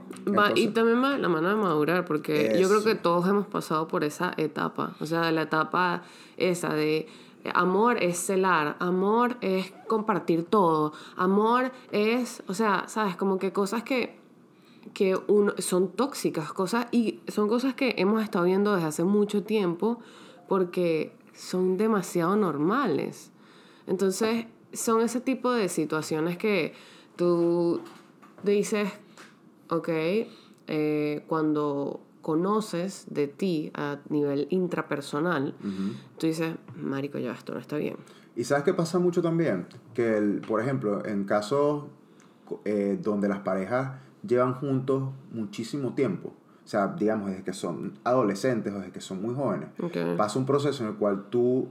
[0.55, 2.89] Y también de la mano de madurar, porque yo creo Eso.
[2.89, 4.95] que todos hemos pasado por esa etapa.
[4.99, 6.03] O sea, la etapa
[6.37, 7.07] esa de
[7.45, 13.53] eh, amor es celar, amor es compartir todo, amor es, o sea, sabes, como que
[13.53, 14.19] cosas que,
[14.93, 19.43] que uno, son tóxicas, cosas, y son cosas que hemos estado viendo desde hace mucho
[19.43, 19.99] tiempo
[20.49, 23.31] porque son demasiado normales.
[23.87, 26.73] Entonces, son ese tipo de situaciones que
[27.15, 27.81] tú
[28.43, 28.89] dices,
[29.69, 29.89] ok,
[30.67, 35.53] eh, cuando conoces de ti a nivel intrapersonal,
[36.17, 37.97] tú dices, marico, ya esto no está bien.
[38.35, 39.67] ¿Y sabes qué pasa mucho también?
[39.93, 41.85] Que, el, por ejemplo, en casos
[42.65, 46.33] eh, donde las parejas llevan juntos muchísimo tiempo,
[46.65, 49.69] o sea, digamos, desde que son adolescentes o desde que son muy jóvenes,
[50.17, 51.67] pasa un proceso en el cual tú,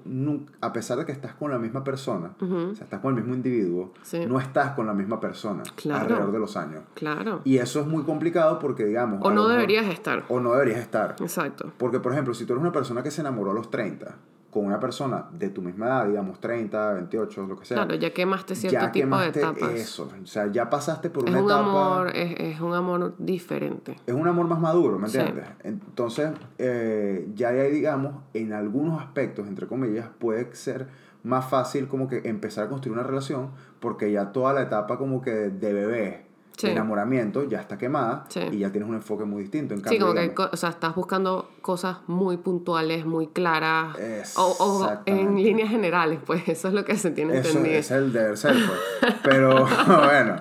[0.60, 3.34] a pesar de que estás con la misma persona, o sea, estás con el mismo
[3.34, 4.24] individuo, Sí.
[4.26, 6.02] no estás con la misma persona Claro.
[6.04, 6.84] alrededor de los años.
[6.94, 7.40] Claro.
[7.42, 9.18] Y eso es muy complicado porque, digamos...
[9.20, 10.24] o no mejor- deberías estar.
[10.28, 11.16] O no deberías estar.
[11.18, 11.72] Exacto.
[11.76, 14.14] Porque, por ejemplo, si tú eres una persona que se enamoró a los 30,
[14.54, 17.78] con una persona de tu misma edad, digamos 30, 28, lo que sea.
[17.78, 19.70] Claro, ya quemaste cierto ya tipo de etapas.
[19.72, 20.08] eso.
[20.22, 21.60] O sea, ya pasaste por Es una un etapa.
[21.96, 23.96] amor, es, es un amor diferente.
[24.06, 25.18] Es un amor más maduro, ¿me Sí.
[25.18, 25.46] entiendes?
[25.64, 30.86] Entonces, eh, ya hay, digamos, en algunos aspectos, entre comillas, puede ser
[31.24, 35.20] más fácil como que empezar a construir una relación porque ya toda la etapa como
[35.20, 36.26] que de bebé
[36.62, 39.74] enamoramiento ya está quemada y ya tienes un enfoque muy distinto.
[39.74, 43.96] En cambio, sí, como que o sea, estás buscando cosas muy puntuales, muy claras.
[44.36, 47.78] O, o, en líneas generales, pues eso es lo que se tiene eso entendido.
[47.78, 49.14] Es el deber ser, pues.
[49.22, 50.36] Pero bueno,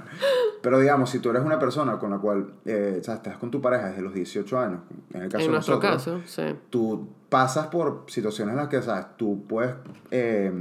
[0.61, 3.51] pero digamos, si tú eres una persona con la cual eh, o sea, estás con
[3.51, 4.79] tu pareja desde los 18 años,
[5.13, 6.43] en el caso en de nuestro caso, sí.
[6.69, 9.05] tú pasas por situaciones en las que, ¿sabes?
[9.17, 9.75] Tú puedes
[10.11, 10.51] eh,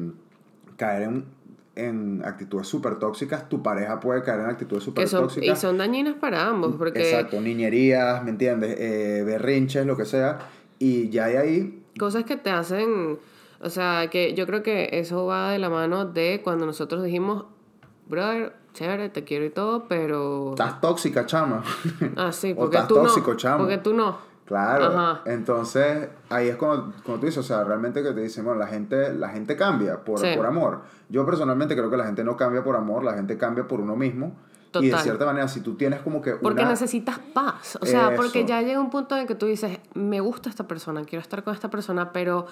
[0.77, 1.25] caer en
[1.75, 5.59] en actitudes súper tóxicas, tu pareja puede caer en actitudes súper tóxicas.
[5.59, 7.01] Y son dañinas para ambos, porque...
[7.01, 8.77] Exacto, niñerías, ¿me entiendes?
[8.79, 10.39] Eh, berrinches, lo que sea.
[10.79, 11.85] Y ya hay ahí...
[11.99, 13.19] Cosas que te hacen...
[13.61, 17.45] O sea, que yo creo que eso va de la mano de cuando nosotros dijimos,
[18.09, 20.51] brother, chévere, te quiero y todo, pero...
[20.51, 21.63] Estás tóxica, chama.
[22.17, 23.59] Ah, sí, porque tú tóxico, chama.
[23.59, 24.32] Porque tú no.
[24.45, 25.21] Claro.
[25.25, 29.15] Entonces, ahí es cuando, tú dices, o sea, realmente que te dicen, bueno, la gente,
[29.15, 30.83] la gente cambia por, por amor.
[31.09, 33.97] Yo personalmente creo que la gente no cambia por amor, la gente cambia por uno
[33.97, 34.37] mismo.
[34.81, 36.33] Y de cierta manera, si tú tienes como que...
[36.33, 37.79] Porque necesitas paz.
[37.81, 41.05] O sea, porque ya llega un punto en que tú dices, me gusta esta persona,
[41.05, 42.47] quiero estar con esta persona, pero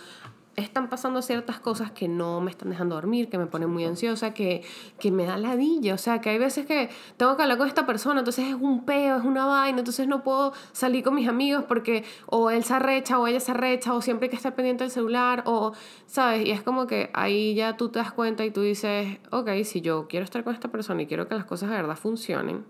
[0.61, 4.35] están pasando ciertas cosas que no me están dejando dormir, que me ponen muy ansiosa,
[4.35, 4.63] que,
[4.99, 5.95] que me da ladilla.
[5.95, 8.85] O sea, que hay veces que tengo que hablar con esta persona, entonces es un
[8.85, 12.75] peo, es una vaina, entonces no puedo salir con mis amigos porque o él se
[12.75, 15.73] arrecha o ella se arrecha o siempre hay que estar pendiente del celular o,
[16.07, 16.47] ¿sabes?
[16.47, 19.81] Y es como que ahí ya tú te das cuenta y tú dices, ok, si
[19.81, 22.65] yo quiero estar con esta persona y quiero que las cosas de verdad funcionen,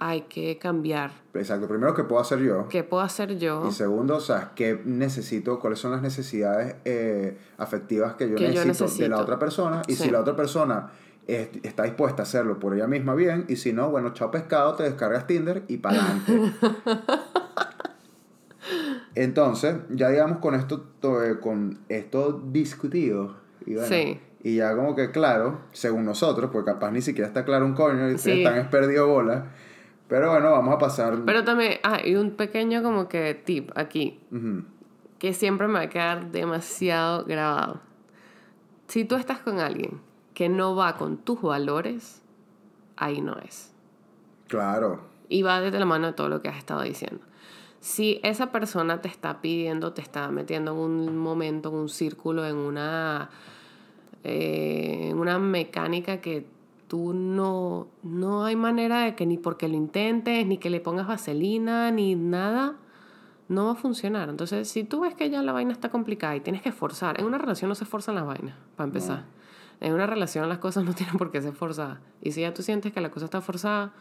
[0.00, 1.12] hay que cambiar.
[1.34, 1.68] Exacto.
[1.68, 2.66] Primero, ¿qué puedo hacer yo?
[2.68, 3.68] ¿Qué puedo hacer yo?
[3.68, 5.60] Y segundo, o sea, ¿qué necesito?
[5.60, 9.82] ¿Cuáles son las necesidades eh, afectivas que yo, necesito, de la otra persona?
[9.86, 10.90] Y si la otra persona
[11.26, 13.44] está dispuesta a hacerlo por ella misma, bien.
[13.48, 16.52] Y si no, bueno, chao pescado, te descargas Tinder y para adelante.
[19.14, 20.86] Entonces, ya digamos con esto,
[21.22, 23.36] eh, con esto discutido.
[23.66, 24.18] Y sí.
[24.42, 28.10] Y ya como que claro, según nosotros, porque capaz ni siquiera está claro un coño
[28.10, 29.50] y están es perdido bola
[30.10, 31.24] pero bueno, vamos a pasar.
[31.24, 34.18] Pero también hay un pequeño como que tip aquí,
[35.20, 37.80] que siempre me va a quedar demasiado grabado.
[38.88, 40.00] Si tú estás con alguien
[40.34, 42.22] que no va con tus valores,
[42.96, 43.72] ahí no es.
[44.48, 45.00] Claro.
[45.28, 47.24] Y va desde la mano de todo lo que has estado diciendo.
[47.78, 52.44] Si esa persona te está pidiendo, te está metiendo en un momento, en un círculo,
[52.44, 53.30] en una,
[54.24, 56.48] eh, en una mecánica que
[56.90, 61.06] tú no, no hay manera de que ni porque lo intentes, ni que le pongas
[61.06, 62.78] vaselina, ni nada,
[63.46, 64.28] no va a funcionar.
[64.28, 67.26] Entonces, si tú ves que ya la vaina está complicada y tienes que forzar, en
[67.26, 69.24] una relación no se forzan las vainas, para empezar.
[69.78, 72.00] En una relación las cosas no tienen por qué ser forzadas.
[72.22, 73.92] Y si ya tú sientes que la cosa está forzada,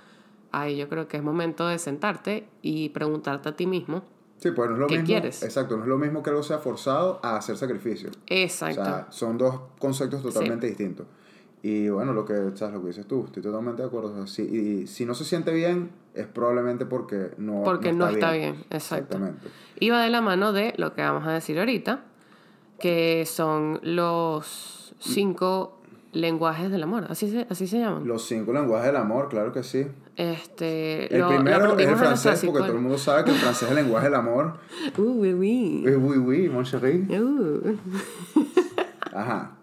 [0.52, 4.02] ahí yo creo que es momento de sentarte y preguntarte a ti mismo.
[4.38, 5.06] Sí, pues no es lo ¿Qué mismo.
[5.06, 5.44] quieres?
[5.44, 8.10] Exacto, no es lo mismo que algo sea forzado a hacer sacrificio.
[8.26, 8.82] Exacto.
[8.82, 11.06] O sea, son dos conceptos totalmente distintos.
[11.62, 12.74] Y bueno, lo que, ¿sabes?
[12.74, 14.26] lo que dices tú, estoy totalmente de acuerdo.
[14.28, 18.56] si, y si no se siente bien, es probablemente porque no, porque no está, bien.
[18.70, 19.16] Exacto.
[19.16, 19.48] Exactamente.
[19.80, 22.06] Iba de la mano de lo que vamos a decir ahorita,
[22.80, 25.80] que son los cinco
[26.14, 27.06] lenguajes del amor.
[27.10, 28.08] Así se, así se llaman.
[28.08, 29.86] Los cinco lenguajes del amor, claro que sí.
[30.16, 33.70] Este, el primero es el francés, porque todo el mundo sabe que el francés es
[33.70, 34.54] el lenguaje del amor.
[34.98, 35.84] Uh, oui, oui.
[35.86, 37.06] Oui, oui, mon chéri.
[37.10, 37.78] Uh.
[39.14, 39.59] Ajá.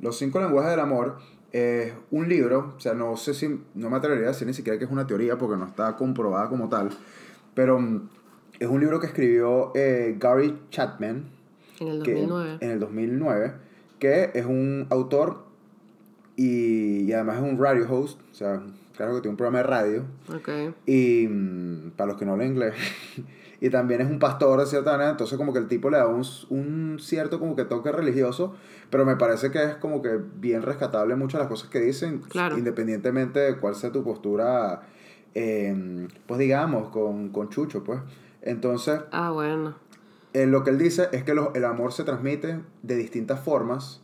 [0.00, 1.18] Los cinco lenguajes del amor
[1.52, 4.78] es un libro, o sea, no sé si, no me atrevería a decir ni siquiera
[4.78, 6.90] que es una teoría porque no está comprobada como tal,
[7.54, 8.08] pero mm,
[8.58, 11.30] es un libro que escribió eh, Gary Chapman.
[11.80, 12.58] En el 2009.
[12.60, 13.52] en el 2009,
[13.98, 15.44] que es un autor
[16.36, 18.62] y, y, además es un radio host, o sea,
[18.96, 20.04] claro que tiene un programa de radio.
[20.40, 20.74] Okay.
[20.86, 22.74] Y mm, para los que no hablan inglés.
[23.60, 26.06] y también es un pastor de cierta manera, entonces como que el tipo le da
[26.06, 28.54] un, un, cierto como que toque religioso,
[28.90, 32.22] pero me parece que es como que bien rescatable muchas de las cosas que dicen,
[32.56, 34.82] independientemente de cuál sea tu postura,
[35.34, 38.00] eh, pues digamos, con, con Chucho, pues.
[38.42, 39.00] Entonces...
[39.10, 39.74] Ah, bueno.
[40.34, 44.02] Eh, lo que él dice es que el amor se transmite de distintas formas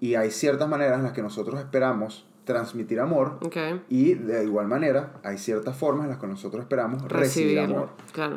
[0.00, 3.38] y hay ciertas maneras en las que nosotros esperamos transmitir amor.
[3.88, 7.90] Y de igual manera, hay ciertas formas en las que nosotros esperamos recibir amor.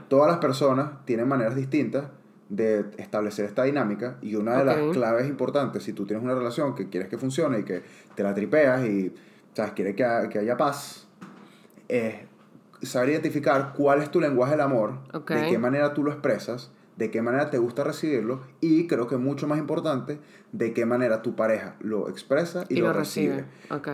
[0.08, 2.06] Todas las personas tienen maneras distintas
[2.50, 6.76] de establecer esta dinámica y una de las claves importantes, si tú tienes una relación
[6.76, 7.82] que quieres que funcione y que
[8.16, 9.14] te la tripeas y
[9.54, 11.08] sabes, quieres que, que haya paz,
[11.88, 12.16] es
[12.84, 17.10] saber identificar cuál es tu lenguaje del amor, de qué manera tú lo expresas de
[17.10, 20.20] qué manera te gusta recibirlo y creo que mucho más importante,
[20.52, 23.46] de qué manera tu pareja lo expresa y, lo, recibe.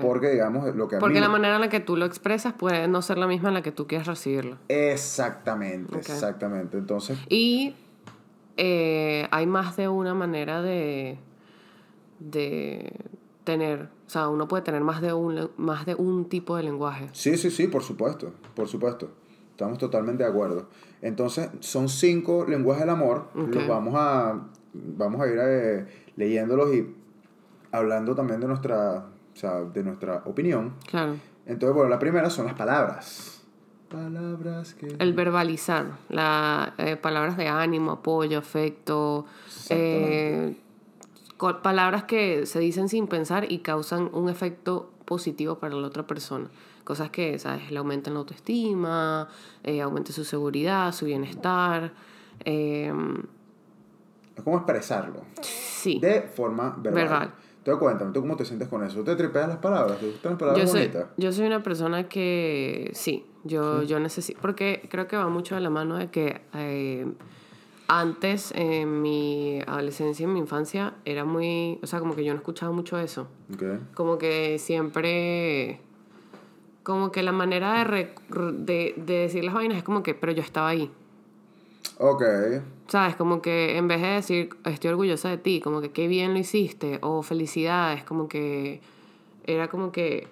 [0.02, 0.98] Porque digamos lo que...
[0.98, 3.56] Porque la manera en la que tú lo expresas puede no ser la misma en
[3.56, 4.58] la que tú quieres recibirlo.
[4.68, 6.78] Exactamente, exactamente.
[6.78, 7.18] Entonces...
[7.30, 7.76] Y
[8.58, 11.18] eh, hay más de una manera de,
[12.20, 12.94] de
[13.46, 17.08] tener, o sea, uno puede tener más de un, más de un tipo de lenguaje.
[17.14, 19.12] Sí, sí, sí, por supuesto, por supuesto.
[19.60, 20.70] Estamos totalmente de acuerdo.
[21.02, 23.28] Entonces, son cinco lenguajes del amor.
[23.34, 24.40] Los vamos a,
[24.74, 26.96] vamos a ir eh, leyéndolos y
[27.70, 29.00] hablando también de nuestra,
[29.34, 30.76] o sea, de nuestra opinión.
[30.90, 31.18] Claro.
[31.46, 33.44] Entonces, bueno, la primera son las palabras.
[33.90, 34.96] Palabras que...
[34.98, 39.26] El verbalizar, la, eh, palabras de ánimo, apoyo, afecto,
[39.70, 40.56] eh,
[41.62, 46.50] palabras que se dicen sin pensar y causan un efecto positivo para la otra persona.
[46.90, 47.70] Cosas que, ¿sabes?
[47.70, 49.28] Le aumentan la autoestima,
[49.64, 51.94] eh, su seguridad, su bienestar.
[52.44, 52.92] es
[54.44, 55.22] como expresarlo.
[55.40, 56.00] Sí.
[56.00, 57.04] De forma verbal.
[57.04, 57.34] verbal.
[57.60, 59.04] Entonces cuéntame, ¿tú cómo te sientes con eso?
[59.04, 60.00] ¿Te tripeas las palabras?
[60.00, 61.06] ¿Te gustan las palabras yo soy, bonitas?
[61.18, 65.62] Yo soy una persona que sí, yo, yo necesito, porque creo que va mucho de
[65.62, 67.06] la mano de que eh,
[67.88, 72.40] antes, en mi adolescencia, en mi infancia, era muy, o sea, como que yo no
[72.40, 73.28] escuchaba mucho eso.
[73.54, 73.80] Okay.
[73.94, 75.82] Como que siempre,
[76.90, 80.42] como que la manera de, de, de decir las vainas es como que, pero yo
[80.42, 80.92] estaba ahí.
[82.00, 82.24] Ok.
[82.88, 83.16] ¿Sabes?
[83.16, 86.40] Como que en vez de decir, estoy orgullosa de ti, como que qué bien lo
[86.40, 88.82] hiciste, o felicidades, como que
[89.46, 90.28] era como que,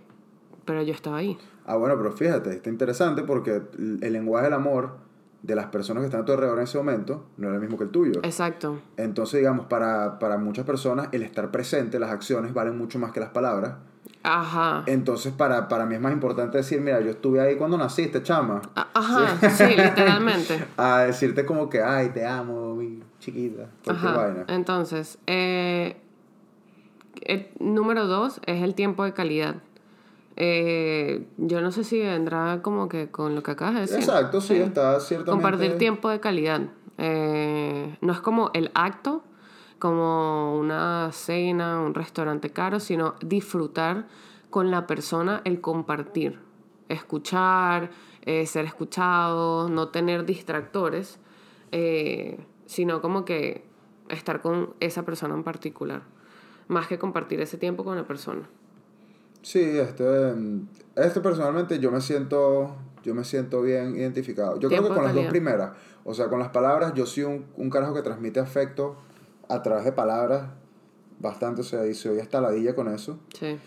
[0.65, 1.37] pero yo estaba ahí.
[1.67, 4.97] Ah, bueno, pero fíjate, está interesante porque el lenguaje del amor
[5.43, 7.77] de las personas que están a tu alrededor en ese momento no es el mismo
[7.77, 8.19] que el tuyo.
[8.23, 8.79] Exacto.
[8.97, 13.19] Entonces, digamos, para, para muchas personas el estar presente, las acciones valen mucho más que
[13.19, 13.75] las palabras.
[14.29, 14.83] Ajá.
[14.87, 18.61] Entonces, para, para mí es más importante decir, mira, yo estuve ahí cuando naciste, chama.
[18.75, 20.65] Ajá, sí, literalmente.
[20.77, 23.69] a decirte como que, ay, te amo, mi chiquita.
[23.87, 24.11] Ajá.
[24.11, 24.43] Vaina.
[24.49, 25.95] Entonces, eh,
[27.21, 29.55] el número dos es el tiempo de calidad.
[30.35, 33.99] Eh, yo no sé si vendrá como que con lo que acabas de decir.
[33.99, 35.31] Exacto, sí, está ciertamente.
[35.31, 36.61] Compartir tiempo de calidad.
[36.97, 39.23] Eh, no es como el acto,
[39.79, 44.07] como una cena, un restaurante caro, sino disfrutar
[44.49, 46.39] con la persona el compartir,
[46.89, 47.91] escuchar,
[48.25, 51.19] eh, ser escuchado, no tener distractores,
[51.71, 53.63] eh, sino como que
[54.09, 56.01] estar con esa persona en particular,
[56.67, 58.49] más que compartir ese tiempo con la persona.
[59.41, 60.33] Sí, este,
[60.95, 64.59] este personalmente yo me siento, yo me siento bien identificado.
[64.59, 65.71] Yo creo que con las dos primeras,
[66.03, 68.97] o sea, con las palabras, yo soy un, un carajo que transmite afecto
[69.49, 70.49] a través de palabras
[71.19, 73.19] bastante, o sea, y se oye hasta ladilla con eso.
[73.38, 73.57] Sí.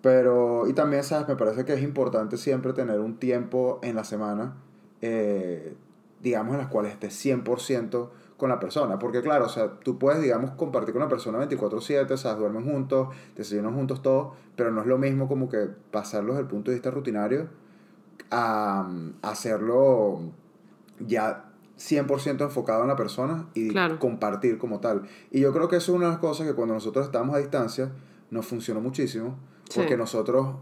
[0.00, 1.28] Pero, y también, ¿sabes?
[1.28, 4.56] Me parece que es importante siempre tener un tiempo en la semana,
[5.00, 5.76] eh,
[6.20, 8.98] digamos, en las cuales estés 100% con la persona.
[8.98, 12.70] Porque, claro, o sea, tú puedes, digamos, compartir con la persona 24-7, o sea, duermen
[12.70, 16.70] juntos, desayunan juntos, todo, pero no es lo mismo como que pasarlo desde el punto
[16.70, 17.48] de vista rutinario
[18.30, 18.86] a
[19.22, 20.20] hacerlo
[21.00, 25.02] ya 100% enfocado en la persona y compartir como tal.
[25.30, 27.38] Y yo creo que eso es una de las cosas que cuando nosotros estábamos a
[27.38, 27.90] distancia
[28.30, 29.36] nos funcionó muchísimo,
[29.74, 30.56] porque nosotros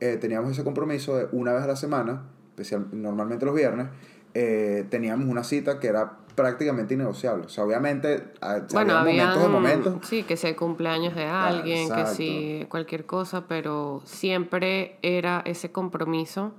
[0.00, 3.88] eh, teníamos ese compromiso de una vez a la semana, especial, normalmente los viernes,
[4.34, 7.46] eh, teníamos una cita que era prácticamente innegociable.
[7.46, 8.32] O sea, obviamente,
[8.72, 10.08] bueno, había momentos de momentos.
[10.08, 15.70] Sí, que sea el cumpleaños de alguien, que sí, cualquier cosa, pero siempre era ese
[15.70, 16.52] compromiso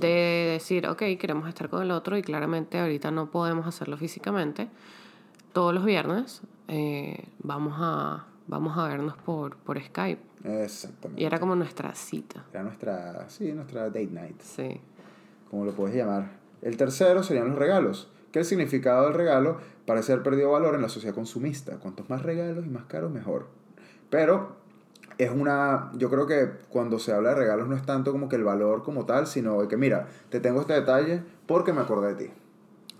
[0.00, 4.68] de decir, ok, queremos estar con el otro y claramente ahorita no podemos hacerlo físicamente.
[5.52, 10.20] Todos los viernes eh, vamos, a, vamos a vernos por, por Skype.
[10.44, 11.22] Exactamente.
[11.22, 12.44] Y era como nuestra cita.
[12.52, 14.40] Era nuestra, sí, nuestra date night.
[14.40, 14.80] Sí.
[15.50, 16.30] Como lo puedes llamar.
[16.62, 18.08] El tercero serían los regalos.
[18.32, 21.78] Que el significado del regalo parece haber perdido valor en la sociedad consumista.
[21.78, 23.48] Cuantos más regalos y más caros, mejor.
[24.08, 24.59] Pero
[25.24, 28.36] es una, yo creo que cuando se habla de regalos no es tanto como que
[28.36, 32.26] el valor como tal, sino que mira, te tengo este detalle porque me acordé de
[32.26, 32.32] ti.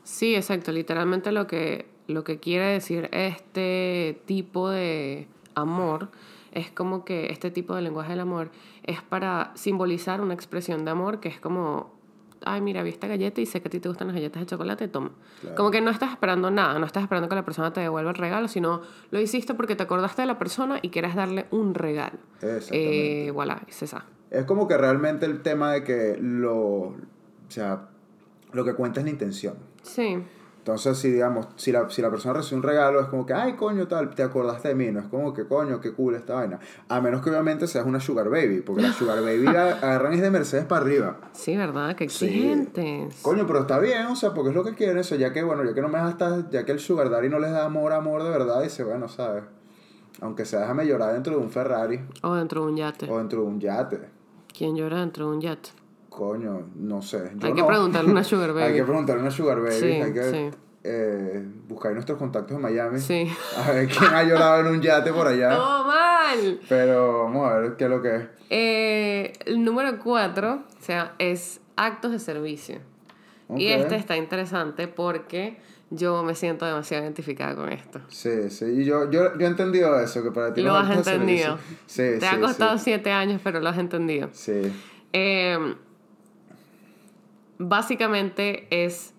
[0.05, 6.09] Sí, exacto, literalmente lo que, lo que quiere decir este tipo de amor
[6.53, 8.51] es como que este tipo de lenguaje del amor
[8.83, 12.00] es para simbolizar una expresión de amor que es como
[12.44, 14.46] ay, mira, vi esta galleta y sé que a ti te gustan las galletas de
[14.46, 15.12] chocolate, toma.
[15.57, 18.16] Como que no estás esperando nada, no estás esperando que la persona te devuelva el
[18.16, 22.18] regalo, sino lo hiciste porque te acordaste de la persona y quieres darle un regalo.
[22.40, 23.26] Exactamente.
[23.26, 24.05] Eh, voilà, es esa.
[24.31, 26.96] Es como que realmente el tema de que lo, o
[27.48, 27.88] sea,
[28.53, 29.55] lo que cuenta es la intención.
[29.83, 30.22] Sí.
[30.61, 33.55] Entonces, si digamos, si la, si la persona recibe un regalo, es como que, ay,
[33.55, 36.61] coño, tal, te acordaste de mí, no es como que, coño, qué cool esta vaina.
[36.87, 40.31] A menos que obviamente seas una sugar baby, porque la sugar baby agarran es de
[40.31, 41.16] Mercedes para arriba.
[41.33, 41.96] Sí, ¿verdad?
[41.96, 43.23] Qué exigentes.
[43.23, 45.64] Coño, pero está bien, o sea, porque es lo que quieren eso, ya que, bueno,
[45.64, 48.23] ya que no me hasta, ya que el sugar daddy no les da amor, amor
[48.23, 49.44] de verdad, dice, bueno, ¿sabes?
[50.20, 52.01] Aunque se déjame llorar dentro de un Ferrari.
[52.22, 53.11] O dentro de un yate.
[53.11, 54.01] O dentro de un yate.
[54.55, 55.70] ¿Quién llora dentro de un yate?
[56.11, 57.31] Coño, no sé.
[57.43, 58.65] hay que preguntarle una sugar baby.
[58.65, 59.73] hay que preguntarle una sugar baby.
[59.73, 60.51] Sí, hay que...
[60.85, 62.99] eh, buscar nuestros contactos en Miami.
[63.01, 63.27] Sí.
[63.57, 65.51] A ver quién ha llorado en un yate por allá.
[65.57, 66.61] ¡Todo mal!
[66.69, 68.23] Pero vamos a ver qué es lo que es.
[68.51, 72.79] Eh, el número cuatro, o sea, es actos de servicio.
[73.57, 75.59] Y este está interesante porque
[75.91, 78.01] yo me siento demasiado identificada con esto.
[78.09, 78.65] Sí, sí.
[78.65, 81.59] Y yo, yo, yo he entendido eso, que para ti Lo has entendido.
[81.87, 82.85] Sí, Te sí, ha costado sí.
[82.85, 84.29] siete años, pero lo has entendido.
[84.33, 84.73] Sí.
[85.13, 85.75] Eh,
[87.61, 89.13] básicamente es,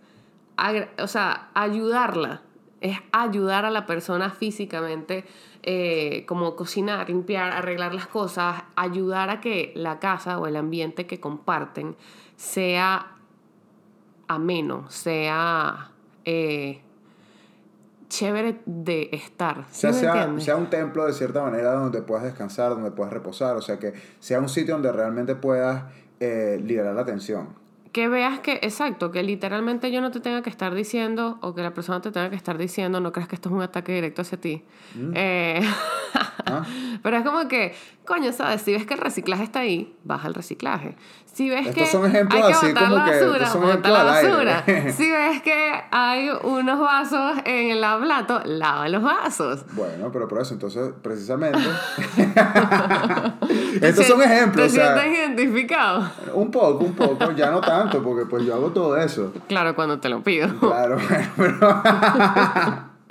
[1.00, 2.42] o sea, ayudarla.
[2.82, 5.24] Es ayudar a la persona físicamente,
[5.62, 11.06] eh, como cocinar, limpiar, arreglar las cosas, ayudar a que la casa o el ambiente
[11.06, 11.96] que comparten
[12.38, 13.18] sea
[14.28, 15.92] ameno, sea
[16.26, 16.82] eh,
[18.10, 19.66] chévere de estar.
[19.70, 23.62] ¿Sí sea, sea un templo de cierta manera donde puedas descansar, donde puedas reposar, o
[23.62, 25.84] sea, que sea un sitio donde realmente puedas
[26.20, 27.61] eh, liberar la tensión.
[27.92, 31.62] Que veas que, exacto, que literalmente yo no te tenga que estar diciendo, o que
[31.62, 34.22] la persona te tenga que estar diciendo, no creas que esto es un ataque directo
[34.22, 34.64] hacia ti.
[35.14, 35.62] Eh,
[36.46, 36.64] ¿Ah?
[37.04, 37.74] pero es como que,
[38.06, 38.62] coño, ¿sabes?
[38.62, 40.96] Si ves que el reciclaje está ahí, baja el reciclaje.
[41.34, 43.64] Si ves Estos que son ejemplos hay que así como la que- basura, estos son
[43.70, 44.30] ejemplos la aire.
[44.32, 44.64] basura.
[44.98, 49.66] si ves que hay unos vasos en el plato, lava los vasos.
[49.72, 51.58] Bueno, pero por eso, entonces, precisamente.
[53.82, 56.12] Estos son ¿Te- ejemplos, o ¿Te sea, sientes identificado?
[56.34, 59.32] un poco, un poco, ya no tanto, porque pues yo hago todo eso.
[59.48, 60.50] Claro, cuando te lo pido.
[60.60, 60.98] Claro,
[61.38, 61.82] pero.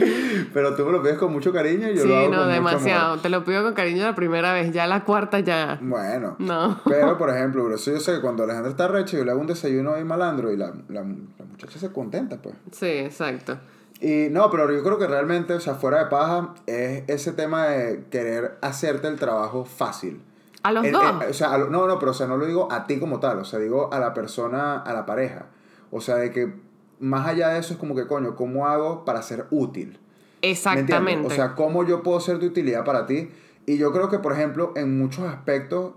[0.54, 2.38] pero tú me lo pides con mucho cariño y yo sí, lo hago no, con
[2.46, 3.06] mucho demasiado.
[3.12, 3.22] amor.
[3.22, 5.78] Te lo pido con cariño la primera vez, ya la cuarta ya.
[5.80, 6.36] Bueno.
[6.38, 6.80] No.
[6.86, 9.40] Pero, por ejemplo, bro, eso yo sé que cuando Alejandra está recha, yo le hago
[9.40, 12.54] un desayuno ahí malandro y la, la, la muchacha se contenta, pues.
[12.72, 13.58] Sí, exacto.
[14.00, 17.66] Y no, pero yo creo que realmente, o sea, fuera de paja, es ese tema
[17.66, 20.22] de querer hacerte el trabajo fácil.
[20.62, 21.02] A los El- dos.
[21.22, 23.20] el- o sea, lo- no, no, pero o sea, no lo digo a ti como
[23.20, 25.46] tal, o sea, digo a la persona, a la pareja.
[25.90, 26.50] O sea, de que
[27.00, 29.98] más allá de eso es como que, coño, ¿cómo hago para ser útil?
[30.42, 30.50] ¿Me?
[30.50, 31.26] Exactamente.
[31.26, 33.30] O sea, ¿cómo yo puedo ser de utilidad para ti?
[33.66, 35.92] Y yo creo que, por ejemplo, en muchos aspectos,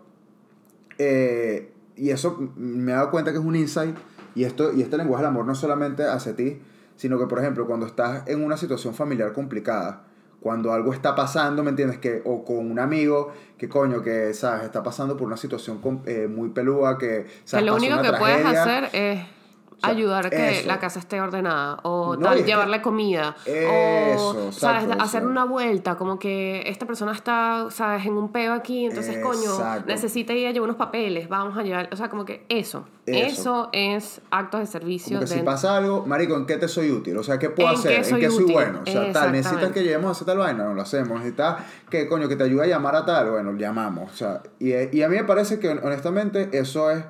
[0.97, 3.95] eh, y eso me he dado cuenta que es un insight,
[4.35, 6.59] y, esto, y este lenguaje del amor no solamente hacia ti,
[6.95, 10.03] sino que, por ejemplo, cuando estás en una situación familiar complicada,
[10.39, 11.99] cuando algo está pasando, ¿me entiendes?
[11.99, 14.63] Que, o con un amigo que, coño, que, ¿sabes?
[14.65, 17.65] Está pasando por una situación com- eh, muy pelúa, que, que ¿sabes?
[17.65, 18.61] lo Pasó único que puedes tragedia.
[18.63, 19.21] hacer es
[19.89, 20.67] ayudar a que eso.
[20.67, 24.87] la casa esté ordenada o No, tal, es que- llevarle comida Eso, o exacto, sabes
[24.87, 29.17] o hacer una vuelta como que esta persona está sabes en un peo aquí entonces
[29.19, 29.85] coño Exacto.
[29.87, 33.69] necesita ir a llevar unos papeles vamos a llevar o sea como que eso Eso.
[33.73, 37.17] es actos de servicio Como que si pasa algo, marico, ¿en qué te soy útil?
[37.17, 38.01] O sea, ¿qué puedo ¿En hacer?
[38.01, 38.79] qué ¿En qué soy bueno?
[38.87, 41.17] O sea, tal, necesitas que lleguemos a hacer tal vaina, no lo hacemos.
[41.19, 41.57] Necesitas
[41.89, 44.09] que, coño, que te ayude a llamar a tal, bueno, llamamos.
[44.11, 47.03] O sea, y, y a mí me parece que, honestamente, eso es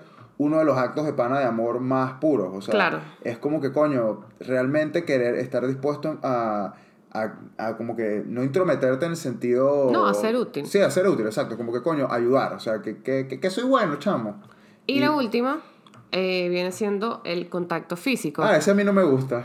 [0.44, 2.50] uno de los actos de pana de amor más puros.
[2.54, 3.00] O sea, Claro.
[3.24, 6.74] es como que, coño, realmente querer estar dispuesto a,
[7.12, 9.90] a, a como que no intrometerte en el sentido...
[9.92, 10.66] No, a ser útil.
[10.66, 11.58] Sí, a ser útil, exacto.
[11.58, 12.54] Como que, coño, ayudar.
[12.54, 14.42] O sea, que, que, que, que soy bueno, chamo.
[14.88, 15.60] y la última
[16.16, 19.44] eh, viene siendo el contacto físico Ah, ese a mí no me gusta.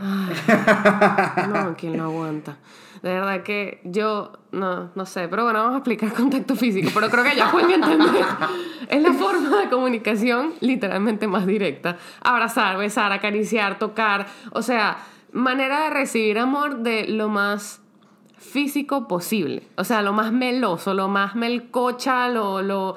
[1.47, 2.57] No, ¿quién lo aguanta?
[3.01, 7.09] De verdad que yo, no, no sé, pero bueno, vamos a explicar contacto físico, pero
[7.09, 8.23] creo que ya pueden entender.
[8.87, 11.97] Es la forma de comunicación literalmente más directa.
[12.21, 14.97] Abrazar, besar, acariciar, tocar, o sea,
[15.31, 17.81] manera de recibir amor de lo más
[18.37, 19.63] físico posible.
[19.75, 22.95] O sea, lo más meloso, lo más melcocha, lo, lo...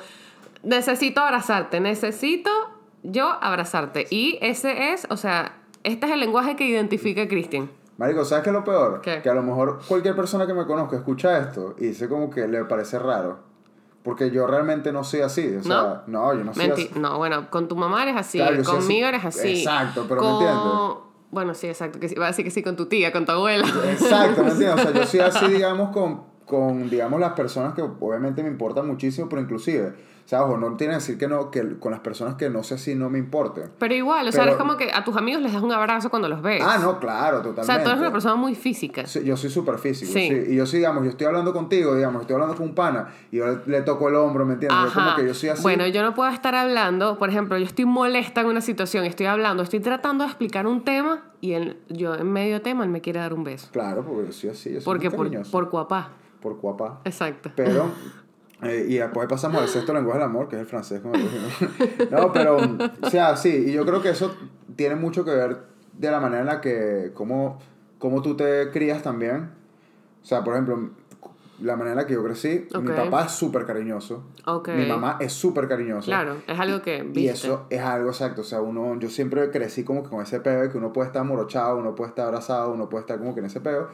[0.62, 2.50] Necesito abrazarte, necesito
[3.03, 4.07] yo abrazarte.
[4.11, 7.70] Y ese es, o sea, este es el lenguaje que identifica a Cristian.
[7.98, 9.00] Marico, ¿sabes qué es lo peor?
[9.03, 9.20] ¿Qué?
[9.22, 12.48] Que a lo mejor cualquier persona que me conozca escucha esto y dice como que
[12.48, 13.38] le parece raro.
[14.03, 15.55] Porque yo realmente no soy así.
[15.57, 16.98] O sea, no, yo no soy Menti- así.
[16.98, 19.03] No, bueno, con tu mamá eres así, Claro, conmigo así.
[19.05, 19.59] eres así.
[19.61, 20.32] Exacto, pero ¿me con...
[20.42, 20.96] entiendes?
[21.30, 22.00] Bueno, sí, exacto.
[22.00, 23.64] Que sí, iba a decir que sí con tu tía, con tu abuela.
[23.90, 24.84] Exacto, ¿me entiendes?
[24.86, 28.86] O sea, yo soy así, digamos, con, con, digamos, las personas que obviamente me importan
[28.88, 29.94] muchísimo, pero inclusive,
[30.24, 32.62] o sea, ojo, no tiene que decir que no, que con las personas que no
[32.62, 33.70] sé si no me importen.
[33.78, 36.28] Pero igual, o sea, es como que a tus amigos les das un abrazo cuando
[36.28, 36.62] los ves.
[36.64, 37.60] Ah, no, claro, totalmente.
[37.62, 39.06] O sea, tú eres una persona muy física.
[39.06, 40.28] Sí, yo soy súper físico, Sí.
[40.28, 40.52] sí.
[40.52, 43.36] Y yo sí, digamos, yo estoy hablando contigo, digamos, estoy hablando con un pana y
[43.38, 44.78] yo le, toco el hombro, ¿me entiendes?
[44.80, 45.04] Yo Ajá.
[45.04, 45.62] como que yo soy así.
[45.62, 49.26] Bueno, yo no puedo estar hablando, por ejemplo, yo estoy molesta en una situación, estoy
[49.26, 53.00] hablando, estoy tratando de explicar un tema y él, yo en medio tema él me
[53.00, 53.68] quiere dar un beso.
[53.72, 56.10] Claro, porque yo soy así, yo soy Porque muy por, por cuapá.
[56.40, 57.00] por guapa.
[57.04, 57.50] Exacto.
[57.56, 57.86] Pero,
[58.62, 61.14] eh, y después pasamos al sexto lenguaje del amor, que es el francés, como.
[62.10, 62.56] No, pero,
[63.00, 64.34] o sea, sí, y yo creo que eso
[64.76, 65.58] tiene mucho que ver
[65.98, 67.58] de la manera en la que, cómo,
[67.98, 69.50] cómo tú te crías también.
[70.22, 70.90] O sea, por ejemplo,
[71.62, 72.66] la manera en la que yo crecí.
[72.80, 72.96] Mi Ok.
[72.96, 74.24] papá es súper cariñoso.
[74.46, 74.68] Ok.
[74.70, 76.06] Mi mamá es súper cariñosa.
[76.06, 77.20] Claro, es algo que viste.
[77.20, 80.40] Y eso es algo exacto, o sea, uno, yo siempre crecí como que con ese
[80.40, 83.34] peo de que uno puede estar morochado, uno puede estar abrazado, uno puede estar como
[83.34, 83.88] que en ese peo.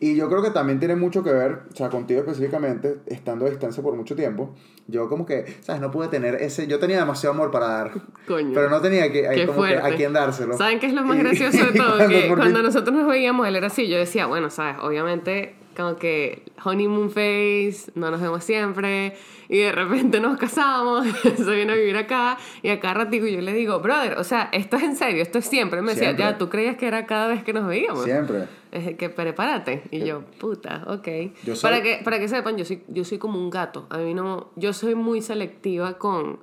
[0.00, 3.48] Y yo creo que también tiene mucho que ver, o sea, contigo específicamente, estando a
[3.50, 4.54] distancia por mucho tiempo,
[4.88, 5.80] yo como que, ¿sabes?
[5.80, 7.90] No pude tener ese, yo tenía demasiado amor para dar,
[8.26, 8.50] Coño.
[8.54, 10.58] pero no tenía que, Qué como que a quién dárselo.
[10.58, 11.96] ¿Saben qué es lo más gracioso de todo?
[11.96, 13.88] cuando que cuando nosotros nos veíamos, él era así.
[13.88, 14.76] Yo decía, bueno, ¿sabes?
[14.82, 19.16] Obviamente, como que honeymoon face, no nos vemos siempre.
[19.48, 22.38] Y de repente nos casamos, se viene a vivir acá.
[22.62, 25.44] Y acá ratico yo le digo, brother, o sea, esto es en serio, esto es
[25.46, 25.82] siempre.
[25.82, 26.24] Me decía, Siempre.
[26.24, 28.04] ya, ¿tú creías que era cada vez que nos veíamos?
[28.04, 28.48] Siempre.
[28.72, 29.82] Es que prepárate.
[29.90, 31.08] Y yo, puta, ok.
[31.44, 33.86] Yo soy- para, que, para que sepan, yo soy, yo soy como un gato.
[33.90, 34.50] A mí no.
[34.56, 36.40] Yo soy muy selectiva con,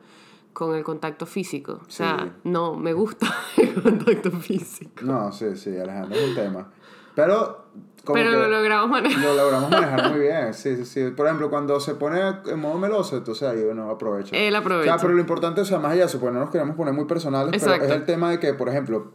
[0.53, 1.81] con el contacto físico.
[1.85, 2.31] O sea, Sí.
[2.45, 3.27] no me gusta
[3.57, 4.91] el contacto físico.
[5.01, 6.71] No, sí, sí, Alejandro es un tema.
[7.15, 7.65] Pero,
[8.05, 9.23] como Pero que lo logramos manejar.
[9.23, 11.09] lo logramos manejar muy bien, sí, sí, sí.
[11.11, 14.35] Por ejemplo, cuando se pone en modo meloso, entonces ahí uno aprovecha.
[14.35, 14.95] Él aprovecha.
[14.95, 17.05] O sea, pero lo importante, o sea, más allá porque no nos queremos poner muy
[17.05, 17.85] personales, pero Exacto.
[17.85, 19.11] es el tema de que, por ejemplo,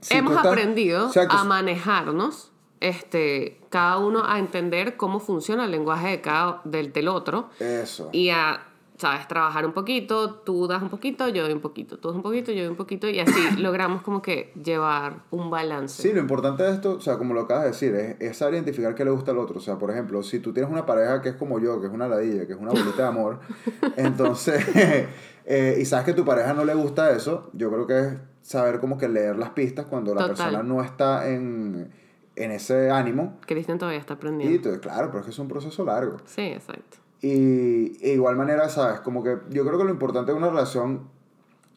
[0.00, 5.70] si Hemos estás- aprendido Exacto, a manejarnos, este, cada uno a entender cómo funciona el
[5.70, 8.08] lenguaje de cada, del, del otro Eso.
[8.12, 8.66] y a,
[8.96, 12.22] sabes, trabajar un poquito, tú das un poquito, yo doy un poquito, tú das un
[12.22, 16.02] poquito, yo doy un poquito y así logramos como que llevar un balance.
[16.02, 18.54] Sí, lo importante de esto, o sea, como lo acabas de decir, es, es saber
[18.54, 19.58] identificar qué le gusta al otro.
[19.58, 21.92] O sea, por ejemplo, si tú tienes una pareja que es como yo, que es
[21.92, 23.40] una ladilla, que es una bolita de amor,
[23.96, 24.64] entonces,
[25.44, 28.12] eh, y sabes que a tu pareja no le gusta eso, yo creo que es
[28.42, 31.90] saber como que leer las pistas cuando la persona no está en,
[32.36, 33.38] en ese ánimo.
[33.46, 34.80] Cristian todavía está aprendiendo.
[34.80, 36.18] claro, pero es que es un proceso largo.
[36.24, 37.01] Sí, exacto.
[37.22, 41.08] Y de igual manera, sabes, como que yo creo que lo importante de una relación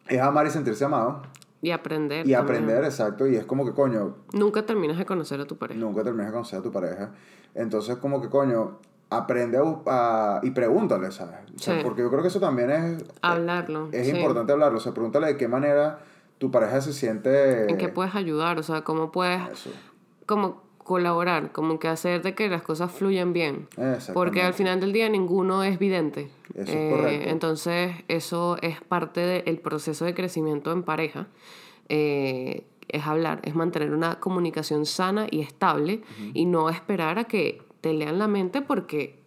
[0.08, 1.22] es amar y sentirse amado.
[1.62, 2.28] Y aprender.
[2.28, 2.40] Y también.
[2.42, 3.28] aprender, exacto.
[3.28, 5.80] Y es como que, coño, Nunca terminas de conocer a tu pareja.
[5.80, 7.12] nunca terminas de conocer a tu pareja.
[7.54, 8.80] Entonces, como que, coño,
[9.10, 11.36] aprende a, y pregúntale, ¿sabes?
[11.56, 11.82] O sea, Sí.
[11.84, 13.90] Porque yo creo que eso también es, Hablarlo.
[13.92, 14.16] es sí.
[14.16, 14.78] importante hablarlo.
[14.80, 16.00] O sea, pregúntale de qué manera
[16.40, 17.70] tu pareja se siente...
[17.70, 19.70] En qué puedes ayudar, o sea, cómo puedes Eso.
[20.26, 23.68] como colaborar, como que hacer de que las cosas fluyan bien.
[24.14, 26.30] Porque al final del día ninguno es vidente.
[26.54, 27.30] Eso es correcto.
[27.30, 31.28] Entonces, eso es parte del proceso de crecimiento en pareja.
[31.90, 36.04] Eh, es hablar, es mantener una comunicación sana y estable
[36.36, 39.20] y no esperar a que te lean la mente porque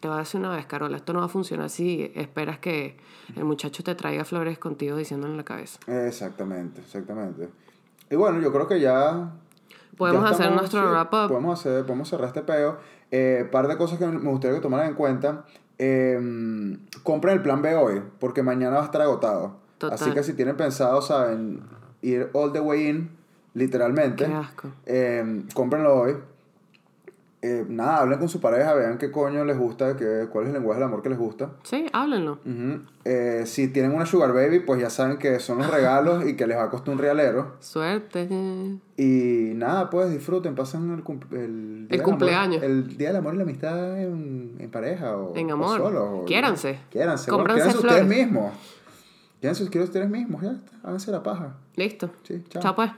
[0.00, 2.98] te va a decir una vez, Carola, esto no va a funcionar si esperas que
[3.36, 5.80] el muchacho te traiga flores contigo diciéndole en la cabeza.
[5.86, 7.48] Exactamente, exactamente.
[8.10, 9.32] Y bueno, yo creo que ya...
[9.96, 11.28] Podemos hacer nuestro sí, wrap-up.
[11.28, 12.78] Podemos, hacer, podemos cerrar este peo.
[13.10, 15.44] Eh, par de cosas que me gustaría que tomaran en cuenta.
[15.78, 19.56] Eh, compren el plan B hoy, porque mañana va a estar agotado.
[19.78, 19.94] Total.
[19.94, 21.62] Así que si tienen pensado, saben,
[22.02, 23.10] ir all the way in,
[23.54, 24.68] literalmente, Qué asco.
[24.86, 26.16] eh, cómprenlo hoy.
[27.46, 30.54] Eh, nada, hablen con su pareja, vean qué coño les gusta, qué, cuál es el
[30.54, 31.50] lenguaje del amor que les gusta.
[31.62, 32.38] Sí, háblenlo.
[32.46, 32.80] Ujú.
[33.04, 36.46] Eh, si tienen una sugar baby, pues ya saben que son los regalos y que
[36.46, 37.56] les va a costar un realero.
[37.60, 38.26] Suerte.
[38.96, 42.56] Y nada, pues disfruten, pasen el, cum- el, El día del cumpleaños.
[42.62, 45.78] Amor, el día del amor y la amistad en, en pareja o, En o amor.
[45.80, 46.02] solos.
[46.22, 46.78] o- Quiéranse.
[46.90, 47.30] Quiéranse.
[47.30, 48.52] Cómpranse ustedes mismos.
[49.40, 50.56] Quieren ustedes mismos, ya.
[50.82, 51.56] Háganse la paja.
[51.76, 52.08] Listo.
[52.22, 52.62] Sí, chao.
[52.62, 52.90] Chao pues.